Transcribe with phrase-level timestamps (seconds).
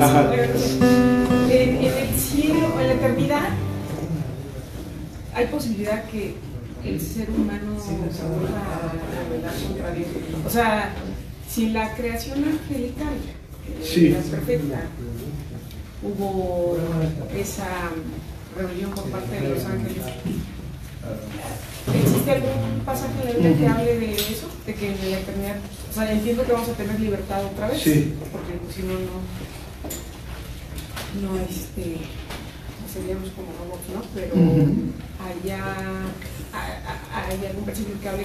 [0.00, 0.32] Ajá.
[1.50, 3.48] En, en el cielo, en la eternidad,
[5.34, 6.36] hay posibilidad que
[6.84, 7.92] el ser humano se
[8.22, 8.92] vuelva a
[9.28, 10.08] rebelar contra Dios.
[10.46, 10.92] O sea,
[11.48, 13.12] si en la creación angelical,
[13.68, 14.08] eh, Sí.
[14.10, 14.82] la perfecta,
[16.02, 16.78] hubo
[17.36, 17.66] esa
[18.56, 20.02] rebelión por parte de los ángeles,
[21.94, 24.48] ¿existe algún pasaje en la Biblia que hable de eso?
[24.66, 25.56] De que en la eternidad,
[25.90, 28.14] o sea, entiendo que vamos a tener libertad otra vez, Sí.
[28.30, 29.20] porque si no, no,
[31.34, 34.02] no, este, no seríamos como robots, ¿no?
[34.14, 34.92] Pero Ujú.
[35.24, 35.64] allá
[36.52, 38.22] hay algún versículo que hable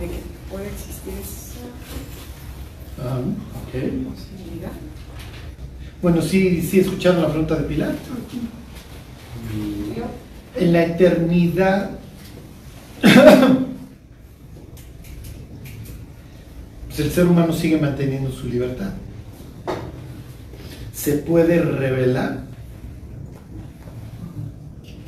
[0.00, 1.46] de que puede existir esa
[3.02, 3.72] Ah, ok.
[3.72, 4.72] posibilidad.
[6.02, 7.94] Bueno, sí, sí escucharon la pregunta de Pilar.
[10.56, 11.90] En la eternidad,
[16.86, 18.92] pues el ser humano sigue manteniendo su libertad.
[20.92, 22.44] Se puede revelar.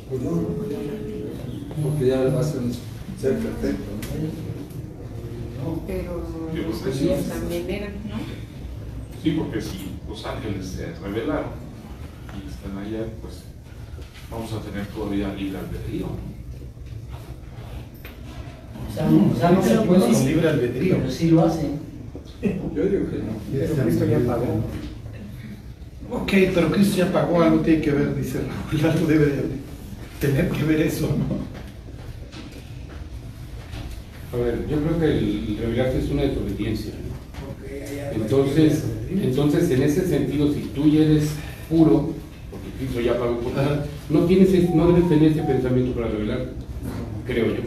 [0.09, 0.31] Pues no,
[1.83, 2.73] porque ya va a ser un
[3.19, 3.83] ser perfecto.
[5.87, 6.23] Pero
[6.67, 8.17] los ángeles también eran, ¿no?
[9.23, 11.51] Sí, porque si los ángeles se revelaron
[12.33, 13.43] y están allá, pues
[14.31, 16.07] vamos a tener todavía libre albedrío.
[18.87, 20.97] O sea, no, o sea, no se Con puede, libre albedrío.
[20.97, 21.79] pero sí lo hacen.
[22.41, 23.33] Yo digo que no.
[23.51, 24.63] Pero Cristo ya pagó.
[26.11, 28.39] Ok, pero Cristo ya pagó, algo tiene que ver, dice
[28.71, 29.41] Raúl, algo debe de
[30.19, 31.39] tener que ver eso, ¿no?
[34.31, 36.93] A ver, yo creo que el revelarte es una desobediencia.
[36.93, 38.21] ¿no?
[38.23, 41.29] Entonces, entonces, en ese sentido, si tú ya eres
[41.69, 42.13] puro,
[42.51, 43.59] porque Cristo ya pagó por ti,
[44.09, 46.51] no, tienes, es- no debes tener ese pensamiento para revelar,
[47.25, 47.61] creo yo.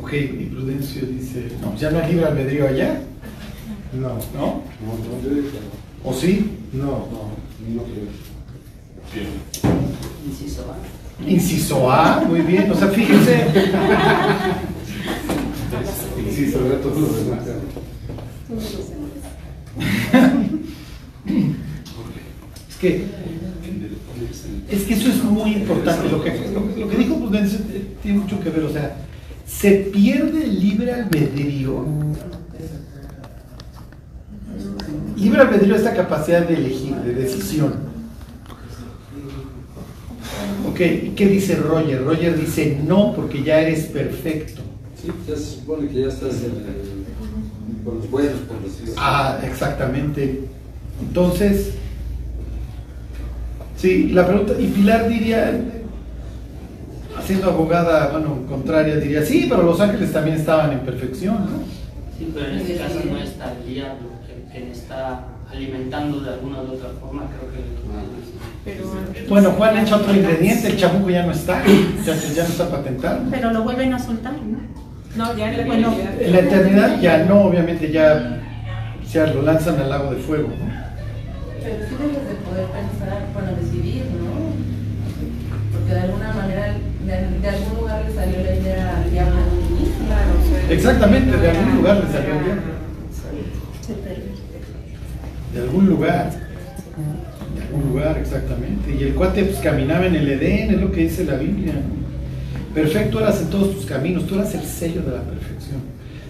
[0.00, 3.00] Ok, y Prudencio dice, no, ya no hay libre albedrío allá,
[3.92, 4.18] No, ¿no?
[4.34, 6.10] No, no, no.
[6.10, 6.50] ¿O sí?
[6.72, 7.08] no.
[7.68, 8.08] No creo.
[9.12, 9.26] Bien.
[10.26, 11.28] Inciso A.
[11.28, 13.46] Inciso A, muy bien, o sea, fíjense.
[16.34, 17.40] Sí, sobre todo los demás.
[22.68, 23.04] Es que,
[24.70, 26.08] es que eso es muy importante.
[26.08, 27.58] Lo que, lo, lo que dijo Prudencio
[28.02, 28.64] tiene mucho que ver.
[28.64, 28.96] O sea,
[29.46, 31.84] se pierde el libre albedrío.
[35.16, 37.88] Libre albedrío es la capacidad de elegir, de decisión.
[40.68, 42.04] Ok, ¿y ¿qué dice Roger?
[42.04, 44.62] Roger dice no, porque ya eres perfecto.
[45.00, 46.88] Sí, ya se supone que ya estás en
[47.84, 48.32] con los buenos,
[48.64, 48.92] decirlo así.
[48.96, 50.40] Ah, exactamente.
[51.00, 51.70] Entonces,
[53.76, 55.77] sí, la pregunta, y Pilar diría,
[57.28, 61.58] siendo abogada, bueno, contraria, diría, sí, pero los ángeles también estaban en perfección, ¿no?
[62.16, 64.08] Sí, pero en este caso no está el diablo,
[64.50, 67.60] le está alimentando de alguna u otra forma, creo que
[68.64, 71.62] Pero Bueno, Juan echa otro ingrediente, el chamuco ya no está,
[72.06, 73.20] ya, ya no está patentado.
[73.30, 74.60] Pero lo vuelven a soltar, ¿no?
[75.16, 75.94] No, ya en la Bueno.
[76.18, 78.40] En la eternidad ya no, obviamente ya,
[79.12, 80.66] ya lo lanzan al lago de fuego, ¿no?
[81.62, 84.38] Pero sí debes de poder pensar, bueno, decidir, ¿no?
[85.72, 86.57] Porque de alguna manera,
[87.08, 89.94] de, de algún lugar le salió la idea al diablo al inicio.
[90.06, 92.62] Claro, Exactamente, de algún lugar le salió el diablo.
[93.86, 94.38] Se perdió.
[95.54, 96.30] De algún lugar.
[97.56, 98.94] De algún lugar, exactamente.
[98.94, 101.74] Y el cuate pues caminaba en el Edén, es lo que dice la Biblia.
[102.74, 105.80] Perfecto eras en todos tus caminos, tú eras el sello de la perfección.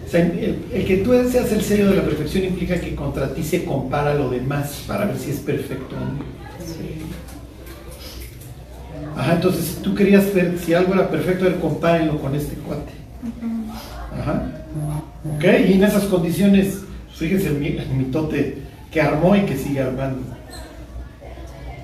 [0.05, 3.33] O sea, el, el que tú seas el sello de la perfección implica que contra
[3.33, 6.38] ti se compara lo demás para ver si es perfecto o no.
[9.19, 12.55] Ajá, entonces si tú querías ver si algo era perfecto, a ver, compárenlo con este
[12.55, 12.93] cuate.
[14.17, 14.43] Ajá.
[15.35, 18.59] Ok, y en esas condiciones, fíjense el mitote
[18.89, 20.21] que armó y que sigue armando.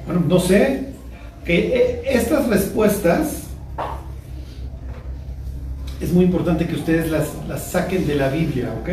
[0.05, 0.91] Bueno, no sé,
[1.43, 3.47] que eh, estas respuestas
[5.99, 8.89] es muy importante que ustedes las, las saquen de la Biblia, ¿ok?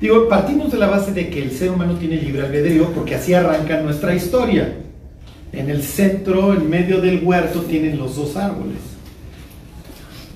[0.00, 3.34] Digo, partimos de la base de que el ser humano tiene libre albedrío porque así
[3.34, 4.76] arranca nuestra historia.
[5.52, 8.78] En el centro, en medio del huerto, tienen los dos árboles.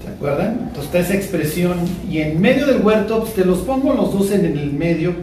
[0.04, 0.66] ¿Se acuerdan?
[0.68, 1.78] Entonces está esa expresión
[2.10, 5.14] y en medio del huerto pues, te los pongo los dos en el medio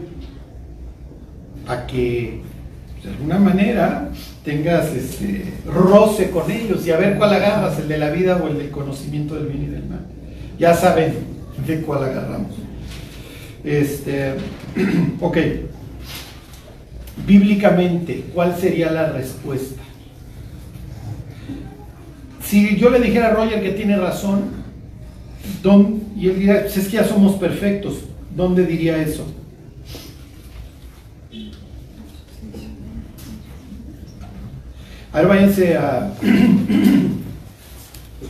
[1.66, 2.40] para que
[3.02, 4.10] de alguna manera
[4.44, 8.48] tengas este, roce con ellos y a ver cuál agarras, el de la vida o
[8.48, 10.06] el del conocimiento del bien y del mal.
[10.58, 11.14] Ya saben
[11.66, 12.52] de cuál agarramos.
[13.64, 14.34] Este,
[15.20, 15.38] ok.
[17.26, 19.81] Bíblicamente, ¿cuál sería la respuesta?
[22.52, 24.42] Si yo le dijera a Roger que tiene razón,
[25.62, 28.00] ¿dónde- y él diría, pues es que ya somos perfectos,
[28.36, 29.24] ¿dónde diría eso?
[35.14, 36.12] A ver, váyanse a...
[36.20, 36.30] Pues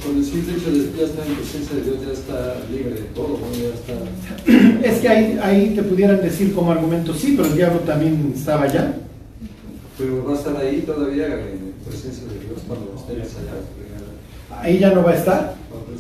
[0.04, 3.06] cuando el simple hecho de ya está en presencia de Dios, ya está libre de
[3.16, 4.86] todo, ya está.
[4.88, 8.62] Es que ahí, ahí te pudieran decir como argumento, sí, pero el diablo también estaba
[8.66, 8.94] allá.
[9.98, 13.81] Pero va a estar ahí todavía en presencia de Dios cuando estés allá.
[14.60, 15.54] Ahí ya no va a estar.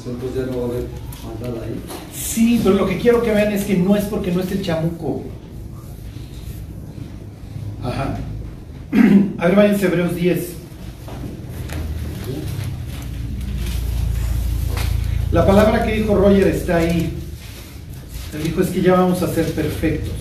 [0.04, 1.80] Entonces ya no va a haber ahí.
[2.14, 4.62] Sí, pero lo que quiero que vean es que no es porque no esté el
[4.62, 5.24] chamuco.
[7.82, 8.18] Ajá.
[9.38, 10.62] A ver, váyanse Hebreos 10.
[15.32, 17.10] La palabra que dijo Roger está ahí.
[18.34, 20.12] Él dijo es que ya vamos a ser perfectos.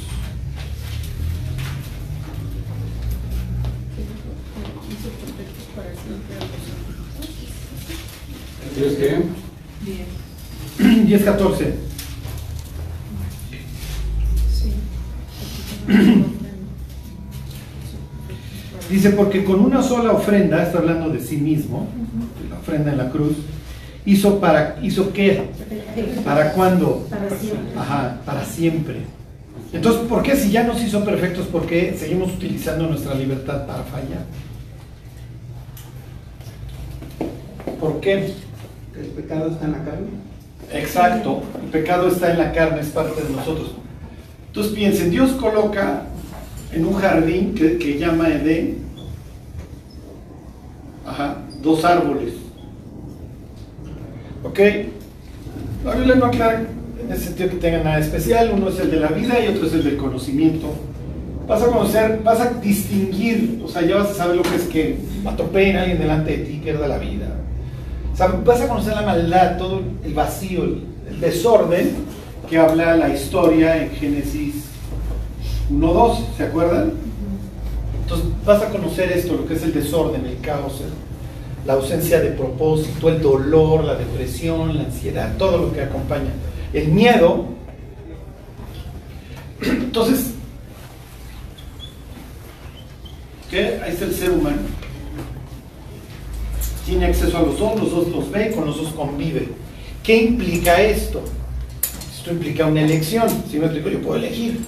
[4.89, 6.39] Hizo perfectos para siempre a
[8.81, 9.21] ¿Quieres qué?
[9.85, 11.05] Bien.
[11.05, 11.75] 10, 14.
[14.51, 14.73] Sí.
[18.89, 21.89] Dice, porque con una sola ofrenda, está hablando de sí mismo,
[22.41, 23.33] de la ofrenda en la cruz,
[24.03, 25.43] hizo para, hizo qué?
[26.25, 27.05] ¿Para cuándo?
[27.07, 27.79] Para siempre.
[27.79, 29.01] Ajá, para siempre.
[29.71, 33.83] Entonces, ¿por qué si ya nos hizo perfectos, por qué seguimos utilizando nuestra libertad para
[33.83, 34.25] fallar?
[37.79, 38.33] ¿Por qué?
[39.01, 40.07] El pecado está en la carne.
[40.73, 43.71] Exacto, el pecado está en la carne, es parte de nosotros.
[44.47, 46.03] Entonces piensen, Dios coloca
[46.71, 48.77] en un jardín que, que llama Edén,
[51.05, 52.35] ajá, dos árboles.
[54.43, 54.59] ¿Ok?
[55.83, 56.63] La Biblia no aclara
[57.03, 59.65] en ese sentido que tenga nada especial, uno es el de la vida y otro
[59.65, 60.67] es el del conocimiento.
[61.47, 64.63] Vas a conocer, vas a distinguir, o sea, ya vas a saber lo que es
[64.63, 67.27] que atropellen a alguien delante de ti, pierda la vida.
[68.21, 71.95] Sea, vas a conocer la maldad, todo el vacío, el, desorden
[72.47, 74.65] que habla la historia en Génesis
[75.71, 76.93] 1.2, ¿se acuerdan?
[78.03, 80.83] Entonces vas a conocer esto, lo que es el desorden, el caos,
[81.65, 86.29] la ausencia de propósito, el dolor, la depresión, la ansiedad, todo lo que acompaña.
[86.73, 87.45] El miedo.
[89.63, 90.35] Entonces,
[93.49, 93.81] ¿qué?
[93.83, 94.80] Ahí está el ser humano.
[96.91, 99.47] Tiene acceso a los dos, los dos los ve, con los dos convive.
[100.03, 101.23] ¿Qué implica esto?
[102.13, 103.29] Esto implica una elección.
[103.49, 104.59] Si me explico, yo puedo elegir.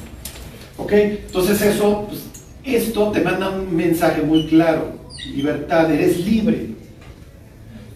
[0.77, 0.93] ¿Ok?
[0.93, 2.21] Entonces eso, pues,
[2.63, 4.93] esto te manda un mensaje muy claro.
[5.35, 6.67] Libertad, eres libre.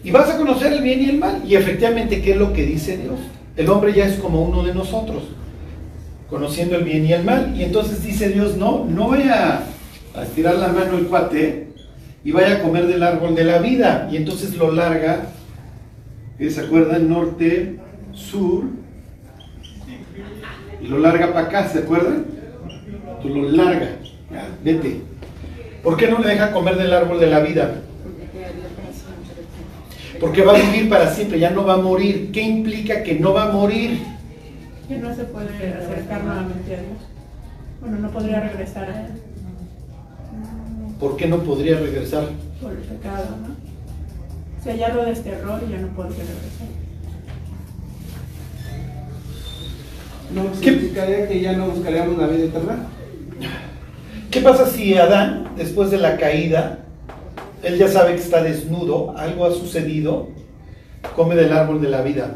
[0.04, 1.42] Y vas a conocer el bien y el mal.
[1.48, 3.18] Y efectivamente, ¿qué es lo que dice Dios?
[3.56, 5.22] El hombre ya es como uno de nosotros,
[6.28, 7.54] conociendo el bien y el mal.
[7.56, 9.62] Y entonces dice Dios, no, no vaya
[10.14, 11.67] a estirar la mano el cuate
[12.28, 14.06] y vaya a comer del árbol de la vida.
[14.12, 15.28] Y entonces lo larga.
[16.38, 17.08] ¿se acuerdan?
[17.08, 17.78] Norte,
[18.12, 18.64] sur,
[20.82, 22.26] y lo larga para acá, ¿se acuerdan?
[23.22, 23.96] Tú lo larga,
[24.30, 25.00] ya, vete.
[25.82, 27.76] ¿Por qué no le deja comer del árbol de la vida?
[30.20, 32.30] Porque va a vivir para siempre, ya no va a morir.
[32.30, 34.00] ¿Qué implica que no va a morir?
[34.86, 36.98] Que no se puede acercar nuevamente a Dios.
[37.80, 39.27] Bueno, no podría regresar a Él
[40.98, 42.28] ¿Por qué no podría regresar?
[42.60, 43.54] por el pecado, ¿no?
[44.58, 46.66] O sea, ya lo desterró y ya no podría regresar.
[50.34, 50.70] No ¿Qué?
[50.70, 52.86] significaría que ya no buscaríamos la vida eterna.
[54.30, 56.80] ¿Qué pasa si Adán, después de la caída,
[57.62, 60.28] él ya sabe que está desnudo, algo ha sucedido,
[61.16, 62.34] come del árbol de la vida?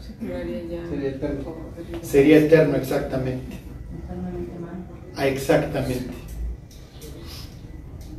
[0.00, 0.88] Se quedaría ya.
[0.88, 1.54] Sería eterno.
[2.02, 3.56] Sería eterno, exactamente.
[4.04, 4.86] Eternamente mal.
[5.16, 6.19] Ah, exactamente.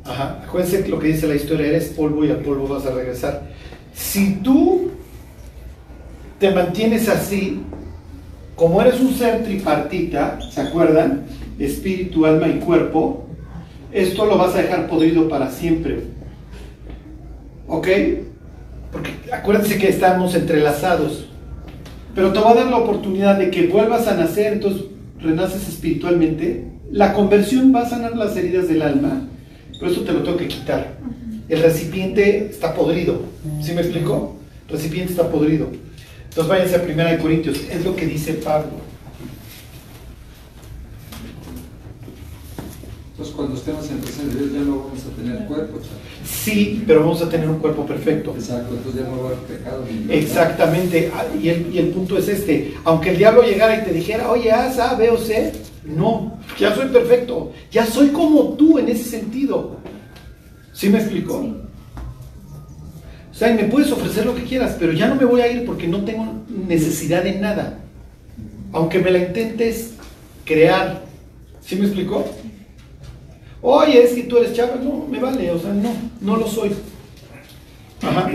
[0.06, 0.42] Ajá.
[0.44, 3.44] Acuérdense lo que dice la historia, eres polvo y al polvo vas a regresar.
[3.94, 4.92] Si tú
[6.40, 7.62] te mantienes así,
[8.56, 11.24] como eres un ser tripartita, ¿se acuerdan?
[11.60, 13.26] Espíritu, alma y cuerpo,
[13.92, 16.04] esto lo vas a dejar podrido para siempre.
[17.68, 17.88] ¿Ok?
[18.92, 21.28] Porque acuérdense que estamos entrelazados.
[22.14, 24.84] Pero te va a dar la oportunidad de que vuelvas a nacer, entonces
[25.20, 26.68] renaces espiritualmente.
[26.92, 29.30] La conversión va a sanar las heridas del alma,
[29.82, 30.94] pero eso te lo tengo que quitar.
[31.50, 33.24] El recipiente está podrido.
[33.64, 34.38] ¿Sí me explico?
[34.68, 35.70] El recipiente está podrido.
[36.30, 38.70] Entonces váyanse a 1 de Corintios, es lo que dice Pablo.
[43.10, 45.80] Entonces cuando estemos en presencia de Dios ya no vamos a tener cuerpo.
[46.24, 48.36] Sí, pero vamos a tener un cuerpo perfecto.
[48.36, 49.84] Exacto, entonces ya no va a haber pecado.
[49.92, 50.14] ni nada.
[50.14, 53.92] Exactamente, Ah, y el, y el punto es este, aunque el diablo llegara y te
[53.92, 55.52] dijera, oye, A, B o C,
[55.84, 59.78] no, ya soy perfecto, ya soy como tú en ese sentido.
[60.74, 61.38] ¿Sí me explicó?
[63.32, 65.52] O sea, y me puedes ofrecer lo que quieras, pero ya no me voy a
[65.52, 67.80] ir porque no tengo necesidad de nada.
[68.72, 69.94] Aunque me la intentes
[70.46, 71.02] crear.
[71.62, 72.26] ¿Sí me explicó?
[73.62, 74.76] Oye, es que tú eres chava.
[74.76, 76.72] No, me vale, o sea, no, no lo soy.
[78.02, 78.32] Ajá.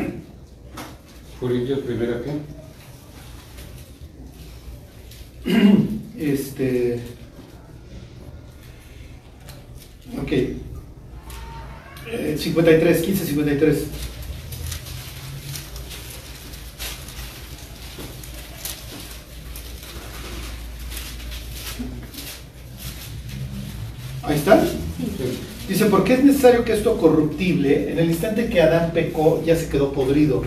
[1.40, 2.32] Corintios primera qué?
[6.18, 7.00] Este.
[10.14, 10.32] Ok.
[10.32, 10.56] Eh,
[12.38, 13.84] 53, 15, 53.
[24.22, 24.64] Ahí está.
[25.68, 29.56] Dice, ¿por qué es necesario que esto corruptible, en el instante que Adán pecó, ya
[29.56, 30.44] se quedó podrido?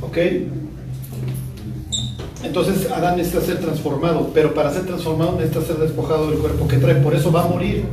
[0.00, 0.16] ¿Ok?
[2.42, 6.76] Entonces Adán necesita ser transformado, pero para ser transformado necesita ser despojado del cuerpo que
[6.76, 7.84] trae, por eso va a morir.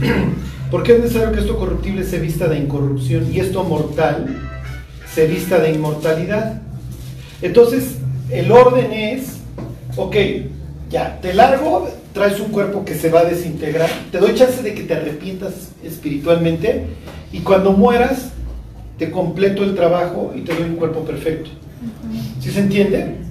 [0.70, 4.36] ¿Por qué es necesario que esto corruptible se vista de incorrupción y esto mortal
[5.12, 6.60] se vista de inmortalidad?
[7.40, 7.96] Entonces,
[8.30, 9.38] el orden es,
[9.96, 10.16] ok,
[10.90, 14.74] ya, te largo, traes un cuerpo que se va a desintegrar, te doy chance de
[14.74, 16.86] que te arrepientas espiritualmente
[17.32, 18.30] y cuando mueras,
[18.98, 21.50] te completo el trabajo y te doy un cuerpo perfecto.
[22.40, 23.27] ¿Sí se entiende?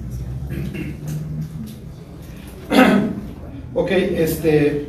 [3.74, 4.86] Ok, este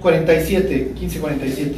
[0.00, 1.72] 47, 15, 47.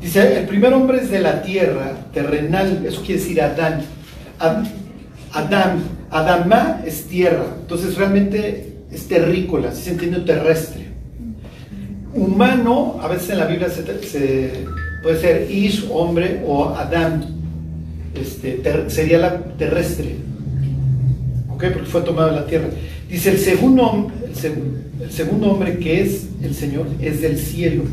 [0.00, 3.80] Dice, el primer hombre es de la tierra, terrenal, eso quiere decir Adán.
[4.38, 4.66] Ad-
[5.32, 10.86] Adán, Adamá es tierra, entonces realmente es terrícola, si se entiende terrestre.
[12.14, 14.50] Humano, a veces en la Biblia se,
[15.02, 17.24] puede ser Ish, hombre, o Adán,
[18.14, 20.16] este, sería la terrestre.
[21.50, 21.64] ¿ok?
[21.72, 22.68] Porque fue tomado de la tierra.
[23.08, 24.10] Dice, el segundo,
[24.44, 27.84] el, seg- el segundo hombre que es el Señor es del cielo.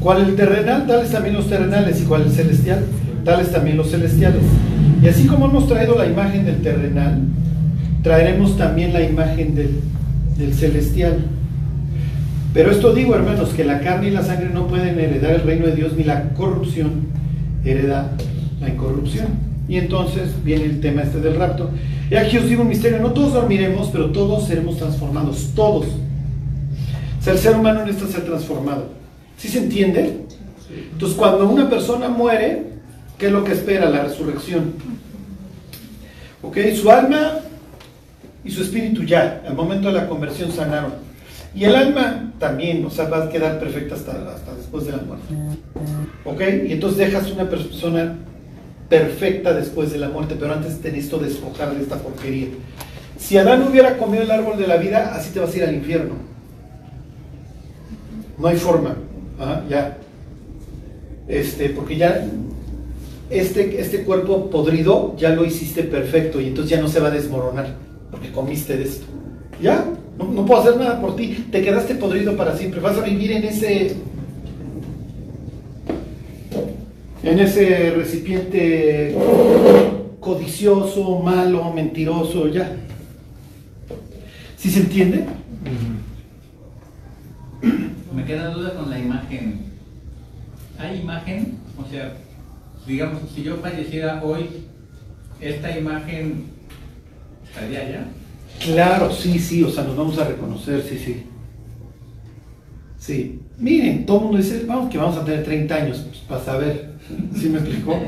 [0.00, 0.86] ¿Cuál el terrenal?
[0.86, 2.00] Tales también los terrenales.
[2.00, 2.84] ¿Y cuál el celestial?
[3.24, 4.42] Tales también los celestiales.
[5.02, 7.20] Y así como hemos traído la imagen del terrenal,
[8.02, 9.80] traeremos también la imagen del,
[10.38, 11.18] del celestial.
[12.54, 15.66] Pero esto digo, hermanos, que la carne y la sangre no pueden heredar el reino
[15.66, 17.08] de Dios, ni la corrupción
[17.64, 18.12] hereda
[18.60, 19.26] la incorrupción.
[19.68, 21.70] Y entonces viene el tema este del rapto.
[22.10, 25.86] Y aquí os digo un misterio, no todos dormiremos, pero todos seremos transformados, todos.
[25.86, 28.86] O sea, el ser humano necesita ser transformado.
[29.36, 30.26] ¿Sí se entiende?
[30.92, 32.64] Entonces, cuando una persona muere,
[33.16, 33.88] ¿qué es lo que espera?
[33.88, 34.74] La resurrección.
[36.42, 36.58] ¿Ok?
[36.74, 37.38] Su alma
[38.44, 40.94] y su espíritu ya, al momento de la conversión sanaron.
[41.54, 44.98] Y el alma también, o sea, va a quedar perfecta hasta, hasta después de la
[44.98, 45.34] muerte.
[46.24, 46.40] ¿Ok?
[46.68, 48.16] Y entonces dejas una persona
[48.90, 52.48] perfecta después de la muerte, pero antes te necesito despojar de esta porquería.
[53.16, 55.74] Si Adán hubiera comido el árbol de la vida, así te vas a ir al
[55.74, 56.14] infierno.
[58.36, 58.96] No hay forma.
[59.68, 59.96] Ya.
[61.28, 62.26] Este, porque ya
[63.30, 67.12] este, este cuerpo podrido ya lo hiciste perfecto y entonces ya no se va a
[67.12, 67.76] desmoronar
[68.10, 69.06] porque comiste de esto.
[69.62, 69.84] ¿Ya?
[70.18, 71.46] No, no puedo hacer nada por ti.
[71.52, 72.80] Te quedaste podrido para siempre.
[72.80, 73.94] Vas a vivir en ese
[77.22, 79.14] en ese recipiente
[80.20, 82.76] codicioso, malo, mentiroso, ya.
[84.56, 85.26] ¿Sí se entiende?
[88.14, 89.60] Me queda duda con la imagen.
[90.78, 91.58] ¿Hay imagen?
[91.78, 92.14] O sea,
[92.86, 94.48] digamos, si yo falleciera hoy,
[95.40, 96.44] ¿esta imagen
[97.46, 98.08] estaría ya?
[98.60, 101.26] Claro, sí, sí, o sea, nos vamos a reconocer, sí, sí.
[102.98, 103.40] Sí.
[103.56, 106.89] Miren, todo el mundo dice, vamos que vamos a tener 30 años, pues, para saber.
[107.38, 107.98] ¿Sí me explicó?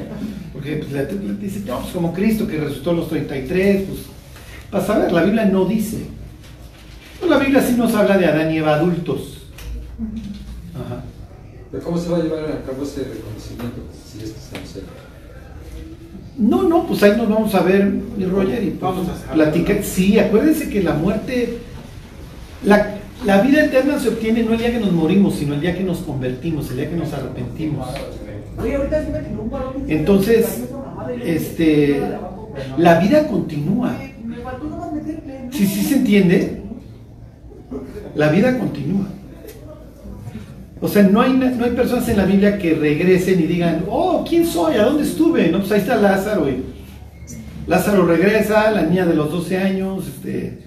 [0.53, 4.01] Porque pues, le, le dice, no, pues como Cristo que resucitó a los 33, pues,
[4.71, 5.99] para saber, la Biblia no dice.
[7.19, 9.45] Pues, la Biblia sí nos habla de Adán y Eva adultos.
[10.75, 11.05] Ajá.
[11.71, 14.91] Pero ¿cómo se va a llevar a cabo ese reconocimiento si es que estamos cerca?
[16.37, 19.83] No, no, pues ahí nos vamos a ver, mi Roger, y vamos a platicar.
[19.83, 21.59] Sí, acuérdense que la muerte,
[22.65, 25.77] la, la vida eterna se obtiene no el día que nos morimos, sino el día
[25.77, 27.89] que nos convertimos, el día que nos arrepentimos.
[29.89, 30.65] Entonces,
[31.25, 32.01] este,
[32.79, 33.97] la vida continúa.
[35.51, 36.63] Si sí, se entiende,
[38.15, 39.07] la vida continúa.
[40.81, 44.25] O sea, no hay, no hay personas en la Biblia que regresen y digan, oh,
[44.29, 44.77] ¿quién soy?
[44.77, 45.49] ¿A dónde estuve?
[45.49, 46.49] No, pues ahí está Lázaro.
[46.51, 46.65] Y
[47.69, 50.59] Lázaro regresa, la niña de los 12 años, este,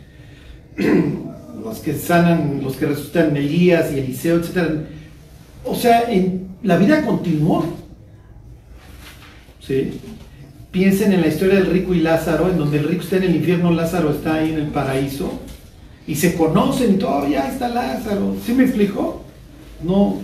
[1.63, 4.85] los que sanan, los que resucitan Elías y Eliseo, etc.
[5.65, 7.63] O sea, en, la vida continuó.
[9.61, 9.99] ¿Sí?
[10.71, 13.35] Piensen en la historia del rico y Lázaro, en donde el rico está en el
[13.35, 15.39] infierno, Lázaro está ahí en el paraíso,
[16.05, 18.35] y se conocen todo, ya está Lázaro.
[18.45, 19.23] ¿Sí me explico?
[19.83, 20.17] No.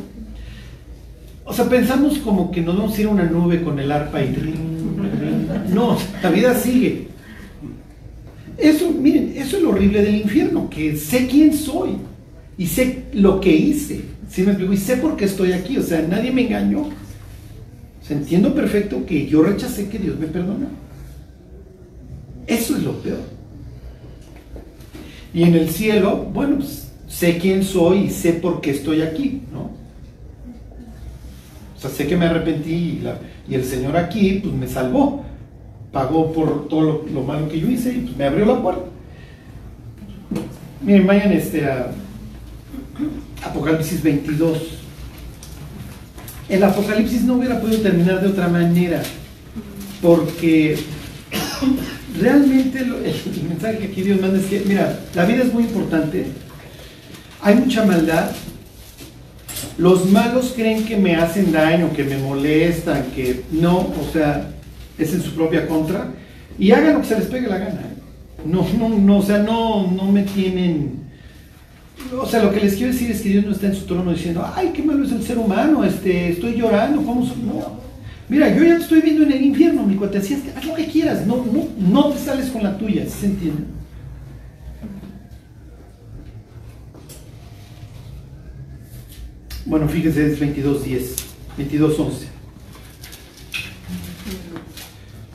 [1.46, 4.22] O sea, pensamos como que nos vamos a ir a una nube con el arpa
[4.22, 4.36] y
[5.74, 7.08] No, la vida sigue.
[8.58, 11.92] Eso, miren, eso es lo horrible del infierno, que sé quién soy.
[12.58, 14.02] y sé lo que hice.
[14.32, 14.72] ¿Sí me explico?
[14.72, 15.78] Y sé por qué estoy aquí.
[15.78, 16.90] O sea, nadie me engañó.
[18.12, 20.68] Entiendo perfecto que yo rechacé que Dios me perdona.
[22.46, 23.20] Eso es lo peor.
[25.34, 29.44] Y en el cielo, bueno, pues, sé quién soy y sé por qué estoy aquí,
[29.54, 29.72] ¿no?
[31.78, 33.02] O sea, sé que me arrepentí
[33.48, 35.24] y, el Señor aquí, pues me salvó.
[35.94, 38.84] Pagó por todo lo, lo malo que yo hice y pues, me abrió la puerta.
[40.82, 41.92] Miren, vayan este, a
[43.44, 44.58] Apocalipsis 22.
[46.50, 49.02] El Apocalipsis no hubiera podido terminar de otra manera,
[50.02, 50.78] porque
[52.20, 53.14] realmente lo- el
[53.48, 56.26] mensaje que aquí Dios manda es que, mira, la vida es muy importante,
[57.42, 58.32] hay mucha maldad,
[59.78, 64.52] los malos creen que me hacen daño, que me molestan, que no, o sea,
[64.98, 66.08] es en su propia contra,
[66.60, 67.82] y hagan lo que se les pegue la gana.
[68.46, 71.00] No, no, no, o sea, no, no me tienen...
[72.20, 74.12] O sea, lo que les quiero decir es que Dios no está en su trono
[74.12, 77.80] diciendo, ay, qué malo es el ser humano, este, estoy llorando, ¿cómo so-?" No.
[78.28, 80.74] Mira, yo ya te estoy viendo en el infierno, mi cuate, así es haz lo
[80.74, 81.46] que quieras, no,
[81.78, 83.64] no, te sales con la tuya, ¿sí se entiende?
[89.66, 91.02] Bueno, fíjese, es 22.10,
[91.58, 92.12] 22.11.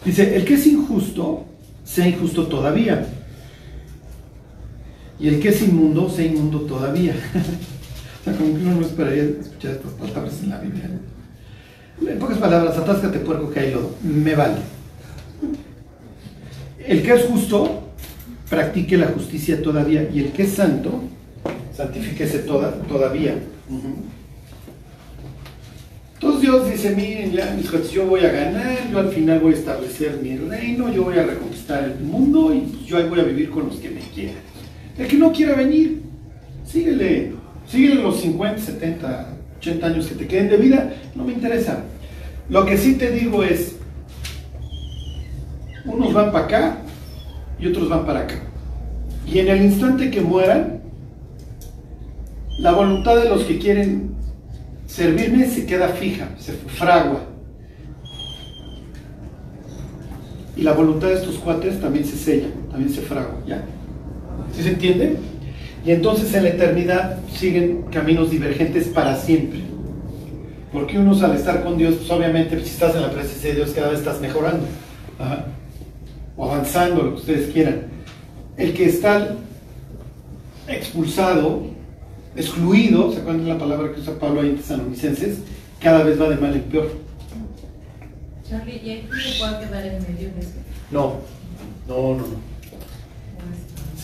[0.04, 1.44] Dice, el que es injusto,
[1.84, 3.06] sea injusto todavía.
[5.18, 7.14] Y el que es inmundo, sea inmundo todavía.
[8.20, 10.90] o sea, como que uno no esperaría escuchar estas palabras en la Biblia.
[12.00, 12.10] ¿no?
[12.10, 13.94] En pocas palabras, atáscate puerco que hay lodo.
[14.02, 14.58] Me vale.
[16.86, 17.90] El que es justo,
[18.50, 20.08] practique la justicia todavía.
[20.12, 21.02] Y el que es santo,
[21.74, 23.36] santifíquese toda, todavía.
[26.14, 29.52] Entonces Dios dice, miren, ya mis cuates, yo voy a ganar, yo al final voy
[29.52, 33.24] a establecer mi reino, yo voy a reconquistar el mundo y yo ahí voy a
[33.24, 34.55] vivir con los que me quieran.
[34.98, 36.02] El que no quiera venir,
[36.64, 37.32] síguele,
[37.66, 39.26] síguele los 50, 70,
[39.58, 41.84] 80 años que te queden de vida, no me interesa.
[42.48, 43.76] Lo que sí te digo es,
[45.84, 46.78] unos van para acá
[47.58, 48.36] y otros van para acá.
[49.26, 50.80] Y en el instante que mueran,
[52.58, 54.14] la voluntad de los que quieren
[54.86, 57.20] servirme se queda fija, se fragua.
[60.56, 63.62] Y la voluntad de estos cuates también se sella, también se fragua, ¿ya?
[64.54, 65.16] ¿Sí se entiende?
[65.84, 69.60] Y entonces en la eternidad siguen caminos divergentes para siempre.
[70.72, 73.70] Porque unos al estar con Dios, pues obviamente si estás en la presencia de Dios
[73.70, 74.66] cada vez estás mejorando.
[75.18, 75.46] Ajá.
[76.36, 77.82] O avanzando, lo que ustedes quieran.
[78.56, 79.36] El que está
[80.68, 81.66] expulsado,
[82.34, 85.38] excluido, ¿se acuerdan de la palabra que usa Pablo ahí en Tesalonicenses?
[85.80, 86.90] Cada vez va de mal en peor.
[88.48, 90.50] Charlie, ¿y aquí me puedo quedar en medio de eso?
[90.90, 91.14] No,
[91.88, 92.45] no, no, no.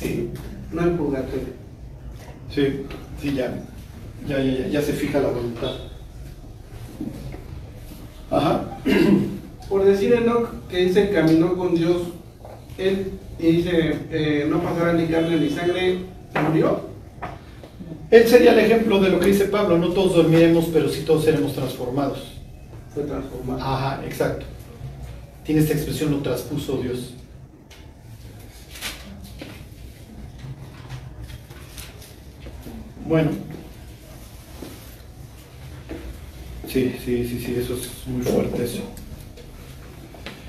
[0.03, 0.31] Sí,
[0.73, 1.47] No hay purgatorio.
[2.51, 2.87] sí,
[3.21, 3.55] sí, ya.
[4.29, 5.73] Ya, ya, ya, ya se fija la voluntad.
[8.31, 8.79] Ajá.
[9.69, 12.03] Por decir Enoch que dice caminó con Dios,
[12.79, 15.99] él y dice eh, no pasará ni carne ni sangre,
[16.49, 16.93] murió.
[18.11, 21.25] Él sería el ejemplo de lo que dice Pablo, no todos dormiremos, pero sí todos
[21.25, 22.33] seremos transformados.
[22.95, 23.61] Fue transformado.
[23.61, 24.45] Ajá, exacto.
[25.45, 27.15] Tiene esta expresión, lo traspuso Dios.
[33.07, 33.31] Bueno.
[36.69, 38.81] Sí, sí, sí, sí, eso es muy fuerte eso.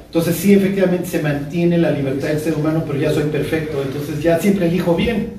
[0.06, 4.22] Entonces sí, efectivamente se mantiene la libertad del ser humano, pero ya soy perfecto, entonces
[4.22, 5.34] ya siempre elijo bien.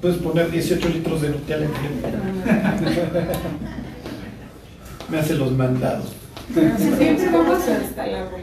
[0.00, 1.70] Puedes poner 18 litros de Nutella en
[5.10, 6.12] Me hace los mandados.
[6.54, 8.40] Si siempre vamos a estar el árbol.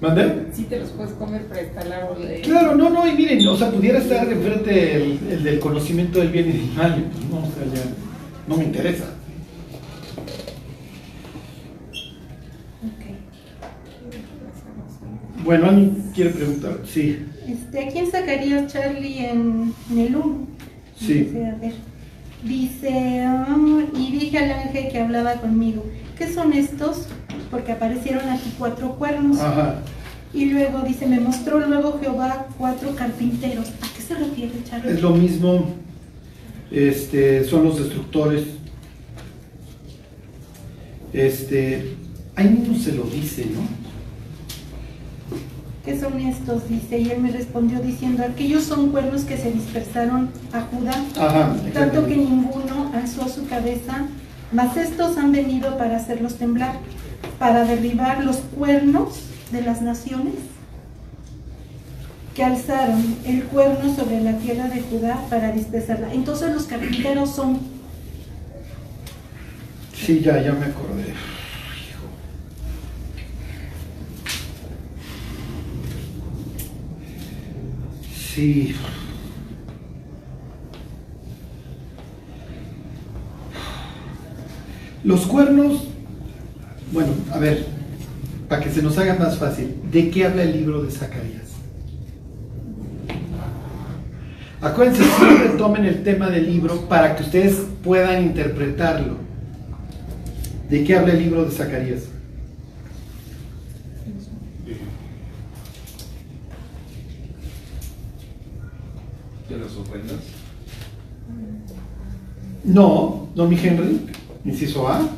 [0.00, 0.48] ¿Mandé?
[0.52, 2.40] Sí te los puedes comer, el árbol de.
[2.42, 6.28] Claro, no, no, y miren, o sea, pudiera estar enfrente el, el del conocimiento del
[6.30, 7.90] bien y del mal, pues no, o sea, ya
[8.46, 9.06] no me interesa.
[15.44, 16.80] Bueno, ¿alguien quiere preguntar?
[16.84, 20.46] Sí, Este, aquí en Zacarías, Charlie, en, en el 1.
[20.98, 21.14] Sí.
[21.14, 21.72] Dice, a ver,
[22.42, 23.56] dice, ah,
[23.96, 25.84] y dije al ángel que hablaba conmigo,
[26.18, 27.06] ¿qué son estos?
[27.50, 29.38] Porque aparecieron aquí cuatro cuernos.
[29.40, 29.76] ajá.
[30.34, 33.68] Y luego dice, me mostró luego Jehová cuatro carpinteros.
[33.80, 34.92] ¿A qué se refiere, Charlie?
[34.92, 35.66] Es lo mismo,
[36.70, 38.44] este, son los destructores.
[41.12, 41.94] Este,
[42.34, 43.60] ahí mismo se lo dice, ¿no?
[45.84, 46.68] ¿Qué son estos?
[46.68, 51.54] Dice, y él me respondió diciendo, aquellos son cuernos que se dispersaron a Judá, Ajá,
[51.72, 54.04] tanto que ninguno alzó su cabeza,
[54.52, 56.74] mas estos han venido para hacerlos temblar,
[57.38, 59.20] para derribar los cuernos
[59.52, 60.34] de las naciones.
[62.34, 66.12] que alzaron el cuerno sobre la tierra de Judá para dispersarla.
[66.12, 67.58] Entonces los carpinteros son
[69.94, 71.14] Sí, ya, ya me acordé.
[78.14, 78.74] Sí.
[85.02, 85.84] Los cuernos,
[86.92, 87.66] bueno, a ver,
[88.48, 91.42] para que se nos haga más fácil, ¿de qué habla el libro de Zacarías?
[94.60, 99.16] Acuérdense, siempre tomen el tema del libro para que ustedes puedan interpretarlo.
[100.70, 102.04] ¿De qué habla el libro de Zacarías?
[109.48, 110.16] ¿De las ofrendas?
[112.64, 114.00] No, no, mi Henry,
[114.44, 115.08] inciso A.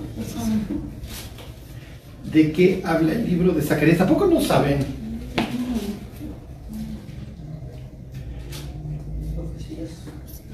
[2.32, 3.98] ¿De qué habla el libro de Zacarías?
[3.98, 4.78] ¿Tampoco no saben?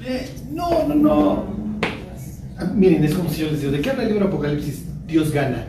[0.05, 1.43] Eh, no, no, no.
[2.57, 4.83] Ah, miren, es como si yo les digo, ¿de qué habla el libro Apocalipsis?
[5.07, 5.65] Dios gana.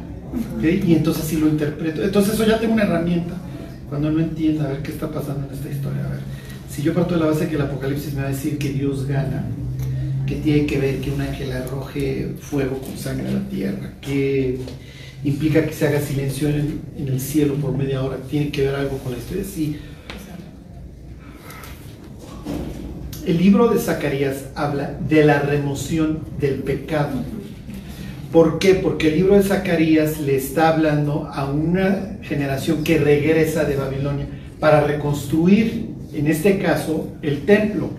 [0.62, 2.02] Y entonces así lo interpreto.
[2.02, 3.34] Entonces eso ya tengo una herramienta.
[3.88, 6.04] Cuando no entienda, a ver qué está pasando en esta historia.
[6.04, 6.20] A ver,
[6.70, 9.06] si yo parto de la base que el Apocalipsis me va a decir que Dios
[9.06, 9.44] gana,
[10.26, 14.58] que tiene que ver que un ángel arroje fuego con sangre a la tierra, que
[15.26, 18.98] implica que se haga silencio en, el cielo por media hora, tiene que ver algo
[18.98, 19.44] con la historia.
[19.44, 19.76] Sí.
[23.26, 27.24] El libro de Zacarías habla de la remoción del pecado.
[28.30, 28.74] ¿Por qué?
[28.74, 34.26] Porque el libro de Zacarías le está hablando a una generación que regresa de Babilonia
[34.60, 37.90] para reconstruir, en este caso, el templo.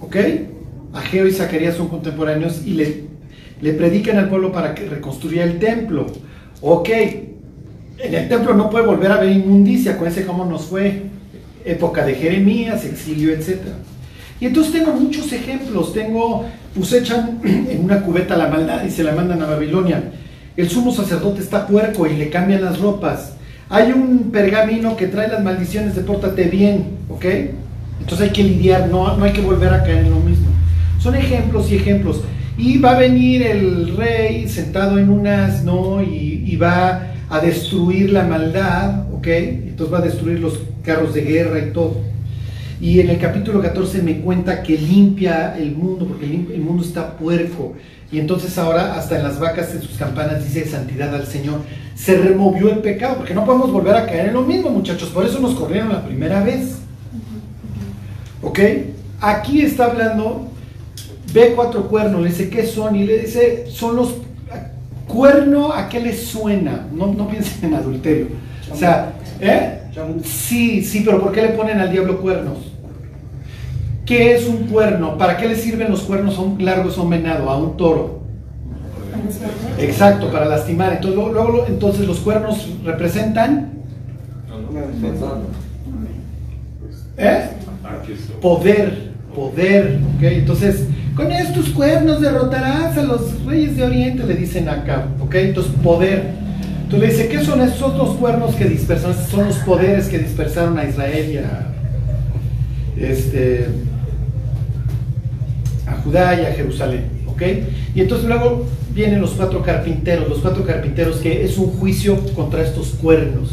[0.00, 0.16] ¿Ok?
[0.94, 3.09] Ageo y Zacarías son contemporáneos y le,
[3.62, 6.06] le predican al pueblo para que reconstruya el templo.
[6.62, 6.88] Ok,
[7.98, 11.02] en el templo no puede volver a haber inmundicia, acuérdense cómo nos fue.
[11.64, 13.58] Época de Jeremías, exilio, etc.
[14.40, 15.92] Y entonces tengo muchos ejemplos.
[15.92, 20.02] Tengo, pues echan en una cubeta la maldad y se la mandan a Babilonia.
[20.56, 23.34] El sumo sacerdote está puerco y le cambian las ropas.
[23.68, 27.24] Hay un pergamino que trae las maldiciones de pórtate bien, ¿ok?
[28.00, 30.48] Entonces hay que lidiar, no, no hay que volver a caer en lo mismo.
[30.98, 32.22] Son ejemplos y ejemplos.
[32.58, 38.24] Y va a venir el rey sentado en un asno y, va a destruir la
[38.24, 39.26] maldad, ¿ok?
[39.26, 41.96] Entonces va a destruir los carros de guerra y todo.
[42.80, 46.82] Y en el capítulo 14 me cuenta que limpia el mundo, porque el, el mundo
[46.82, 47.74] está puerco.
[48.12, 51.60] Y entonces ahora hasta en las vacas en sus campanas dice santidad al Señor.
[51.94, 55.10] Se removió el pecado, porque no podemos volver a caer en lo mismo, muchachos.
[55.10, 56.78] Por eso nos corrieron la primera vez.
[58.42, 58.58] ¿Ok?
[59.20, 60.49] Aquí está hablando,
[61.32, 62.96] ve cuatro cuernos, le dice, ¿qué son?
[62.96, 64.14] Y le dice, son los...
[65.06, 66.86] Cuerno, ¿a qué le suena?
[66.92, 68.28] No, no piensen en adulterio.
[68.72, 69.80] O sea, ¿eh?
[70.24, 72.58] Sí, sí, pero ¿por qué le ponen al diablo cuernos?
[74.06, 75.18] ¿Qué es un cuerno?
[75.18, 78.20] ¿Para qué le sirven los cuernos a un largo a un venado, a un toro?
[79.78, 80.92] Exacto, para lastimar.
[80.92, 83.70] Entonces, luego, luego, entonces los cuernos representan
[87.16, 87.50] ¿eh?
[88.40, 90.00] poder, poder.
[90.16, 90.22] ¿ok?
[90.22, 90.86] Entonces,
[91.20, 95.08] con estos cuernos derrotarás a los reyes de Oriente, le dicen acá.
[95.20, 95.34] ¿ok?
[95.34, 96.30] Entonces, poder.
[96.82, 99.14] Entonces le dice, ¿qué son esos dos cuernos que dispersan?
[99.30, 103.66] Son los poderes que dispersaron a Israel y a, este,
[105.86, 107.04] a Judá y a Jerusalén.
[107.26, 107.42] ¿ok?
[107.94, 112.62] Y entonces luego vienen los cuatro carpinteros, los cuatro carpinteros que es un juicio contra
[112.62, 113.50] estos cuernos.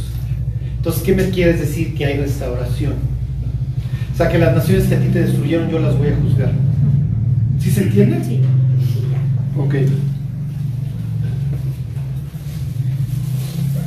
[0.77, 1.95] Entonces, ¿qué me quieres decir?
[1.95, 2.93] Que hay restauración.
[4.13, 6.51] O sea, que las naciones que a ti te destruyeron yo las voy a juzgar.
[7.67, 8.23] ¿Sí se entiende?
[8.23, 8.39] Sí.
[9.58, 9.75] Ok.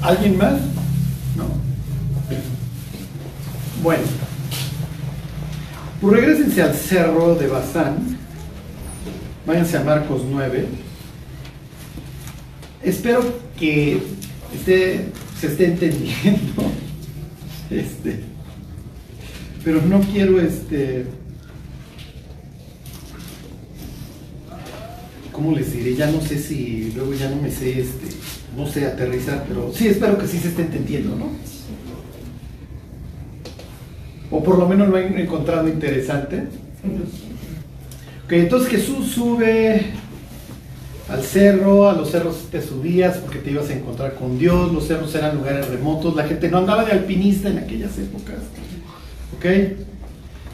[0.02, 0.60] ¿Alguien más?
[1.34, 1.44] No.
[3.82, 4.02] Bueno.
[5.98, 8.18] Pues regresense al cerro de Bazán.
[9.46, 10.66] Váyanse a Marcos 9.
[12.82, 14.02] Espero que
[14.54, 15.06] esté-
[15.40, 16.64] se esté entendiendo.
[17.70, 18.24] Este.
[19.64, 21.06] Pero no quiero este.
[25.32, 25.94] ¿Cómo les diré?
[25.94, 28.06] Ya no sé si luego ya no me sé este.
[28.56, 31.30] No sé aterrizar, pero sí espero que sí se esté entendiendo, ¿no?
[34.30, 36.44] O por lo menos lo han encontrado interesante.
[38.24, 39.86] Ok, entonces Jesús sube
[41.08, 44.86] al cerro, a los cerros te subías porque te ibas a encontrar con Dios, los
[44.86, 48.38] cerros eran lugares remotos, la gente no andaba de alpinista en aquellas épocas.
[49.36, 49.89] ¿Ok?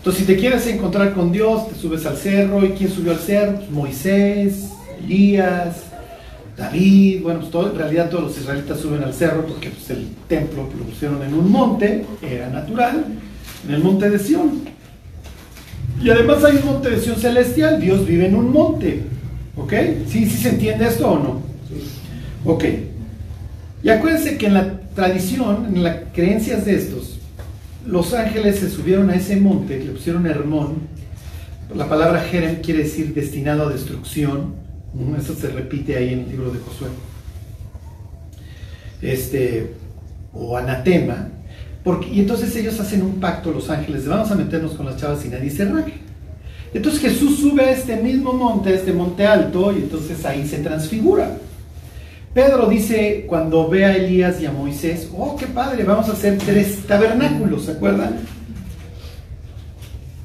[0.07, 2.65] Entonces, si te quieres encontrar con Dios, te subes al cerro.
[2.65, 3.57] ¿Y quién subió al cerro?
[3.57, 4.69] Pues Moisés,
[5.03, 5.79] Elías,
[6.57, 7.23] David.
[7.25, 10.63] Bueno, pues todo- en realidad todos los israelitas suben al cerro porque pues, el templo
[10.79, 13.05] lo pusieron en un monte, era natural.
[13.67, 14.61] en el monte de Sión.
[16.01, 19.01] Y además hay un monte de Sión celestial, Dios vive en un monte.
[19.57, 19.73] ¿Ok?
[20.09, 21.41] ¿Sí, sí se entiende esto o no?
[22.45, 22.65] Ok.
[23.83, 27.19] Y acuérdense que en la tradición, en las creencias de estos,
[27.87, 30.89] los ángeles se subieron a ese monte, le pusieron Hermón.
[31.75, 34.55] La palabra Jerem quiere decir destinado a destrucción.
[35.19, 36.89] Eso se repite ahí en el libro de Josué.
[39.03, 39.75] Este,
[40.33, 41.29] o anatema.
[41.85, 45.25] Porque, y entonces ellos hacen un pacto, los ángeles, vamos a meternos con las chavas
[45.25, 45.95] y nadie se raje.
[46.75, 50.59] Entonces Jesús sube a este mismo monte, a este monte alto, y entonces ahí se
[50.59, 51.39] transfigura.
[52.37, 56.37] Pedro dice cuando ve a Elías y a Moisés, oh, qué padre, vamos a hacer
[56.37, 58.17] tres tabernáculos, ¿se acuerdan?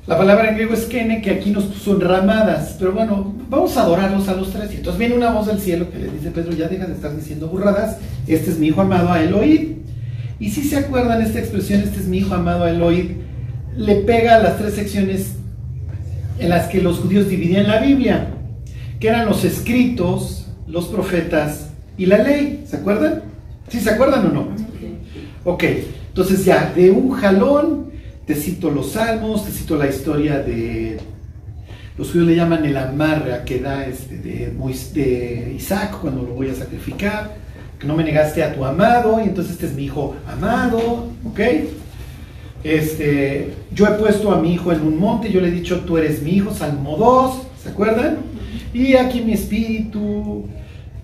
[0.08, 3.84] La palabra en griego es kene, que aquí nos puso enramadas, pero bueno, vamos a
[3.84, 4.74] adorarlos a los tres.
[4.74, 7.16] Y entonces viene una voz del cielo que le dice, Pedro, ya deja de estar
[7.16, 7.96] diciendo burradas,
[8.28, 9.78] este es mi hijo amado a Eloí.
[10.38, 13.22] Y si se acuerdan esta expresión, este es mi hijo amado a Eloí,
[13.78, 15.36] le pega a las tres secciones
[16.40, 18.34] en las que los judíos dividían la Biblia,
[19.00, 21.71] que eran los escritos, los profetas
[22.02, 22.64] y la ley.
[22.66, 23.22] ¿Se acuerdan?
[23.70, 24.48] ¿Sí se acuerdan o no?
[25.44, 25.64] Ok,
[26.10, 27.92] entonces ya, de un jalón,
[28.26, 30.98] te cito los salmos, te cito la historia de,
[31.98, 36.56] los judíos le llaman el amarra que da este, de, Isaac cuando lo voy a
[36.56, 37.36] sacrificar,
[37.78, 41.40] que no me negaste a tu amado, y entonces este es mi hijo amado, ¿ok?
[42.64, 46.00] Este, yo he puesto a mi hijo en un monte, yo le he dicho, tú
[46.00, 48.18] eres mi hijo, Salmo 2, ¿se acuerdan?
[48.74, 50.46] Y aquí mi espíritu,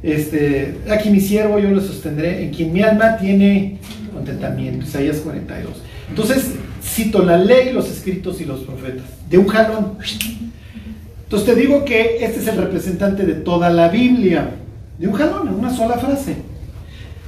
[0.03, 3.79] este, aquí mi siervo, yo lo sostendré, en quien mi alma tiene
[4.13, 5.73] contentamiento, Isaías 42.
[6.09, 6.51] Entonces,
[6.83, 9.97] cito la ley, los escritos y los profetas, de un jalón.
[11.23, 14.51] Entonces te digo que este es el representante de toda la Biblia,
[14.97, 16.37] de un jalón, en una sola frase.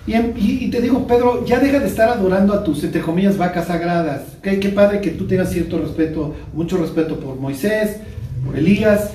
[0.08, 4.22] Y, te digo, Pedro, ya deja de estar adorando a tus, entre comillas, vacas sagradas.
[4.40, 4.60] ¿Okay?
[4.60, 7.98] Qué padre que tú tengas cierto respeto, mucho respeto por Moisés,
[8.44, 9.12] por Elías.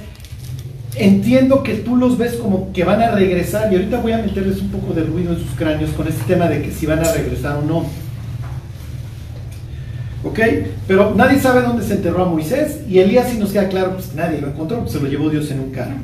[0.96, 4.60] Entiendo que tú los ves como que van a regresar, y ahorita voy a meterles
[4.60, 7.12] un poco de ruido en sus cráneos con este tema de que si van a
[7.12, 7.84] regresar o no.
[10.22, 10.40] ¿Ok?
[10.86, 14.14] Pero nadie sabe dónde se enterró a Moisés, y Elías sí nos queda claro, pues
[14.14, 15.94] nadie lo encontró, pues se lo llevó Dios en un carro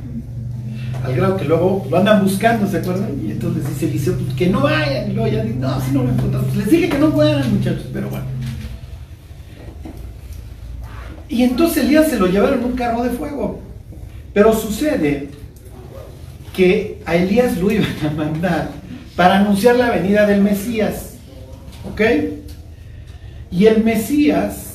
[1.05, 3.19] al grado que luego lo andan buscando, ¿se acuerdan?
[3.25, 6.03] Y entonces dice Eliseo, pues que no vayan, y luego ya dice, no, si no
[6.03, 8.27] lo encontramos, pues les dije que no fueran muchachos, pero bueno.
[11.29, 13.61] Y entonces Elías se lo llevaron en un carro de fuego.
[14.33, 15.29] Pero sucede
[16.55, 18.71] que a Elías lo iban a mandar
[19.17, 21.15] para anunciar la venida del Mesías.
[21.91, 22.01] ¿Ok?
[23.51, 24.75] Y el Mesías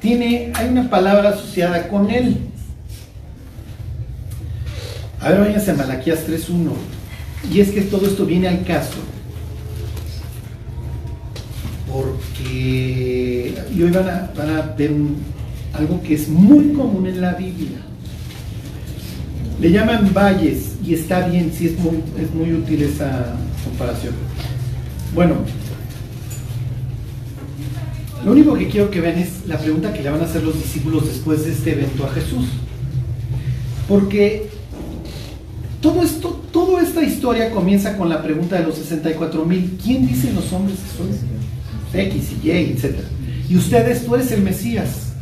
[0.00, 2.38] tiene, hay una palabra asociada con él.
[5.20, 6.72] A ver, váyanse a Malaquías 3.1.
[7.52, 8.98] Y es que todo esto viene al caso.
[11.90, 13.04] Porque
[13.74, 14.92] y hoy van a, ver
[15.72, 17.83] algo que es muy común en la Biblia.
[19.60, 24.14] Le llaman valles y está bien, sí es muy, es muy útil esa comparación.
[25.14, 25.36] Bueno,
[28.24, 30.54] lo único que quiero que vean es la pregunta que le van a hacer los
[30.54, 32.46] discípulos después de este evento a Jesús.
[33.88, 34.48] Porque
[35.80, 39.78] todo esto, toda esta historia comienza con la pregunta de los 64 mil.
[39.82, 41.34] ¿Quién dicen los hombres que son?
[41.92, 42.96] X y Y, etc.
[43.48, 45.12] Y ustedes, tú eres el Mesías.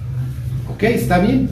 [0.72, 0.84] ¿Ok?
[0.84, 1.50] ¿Está bien?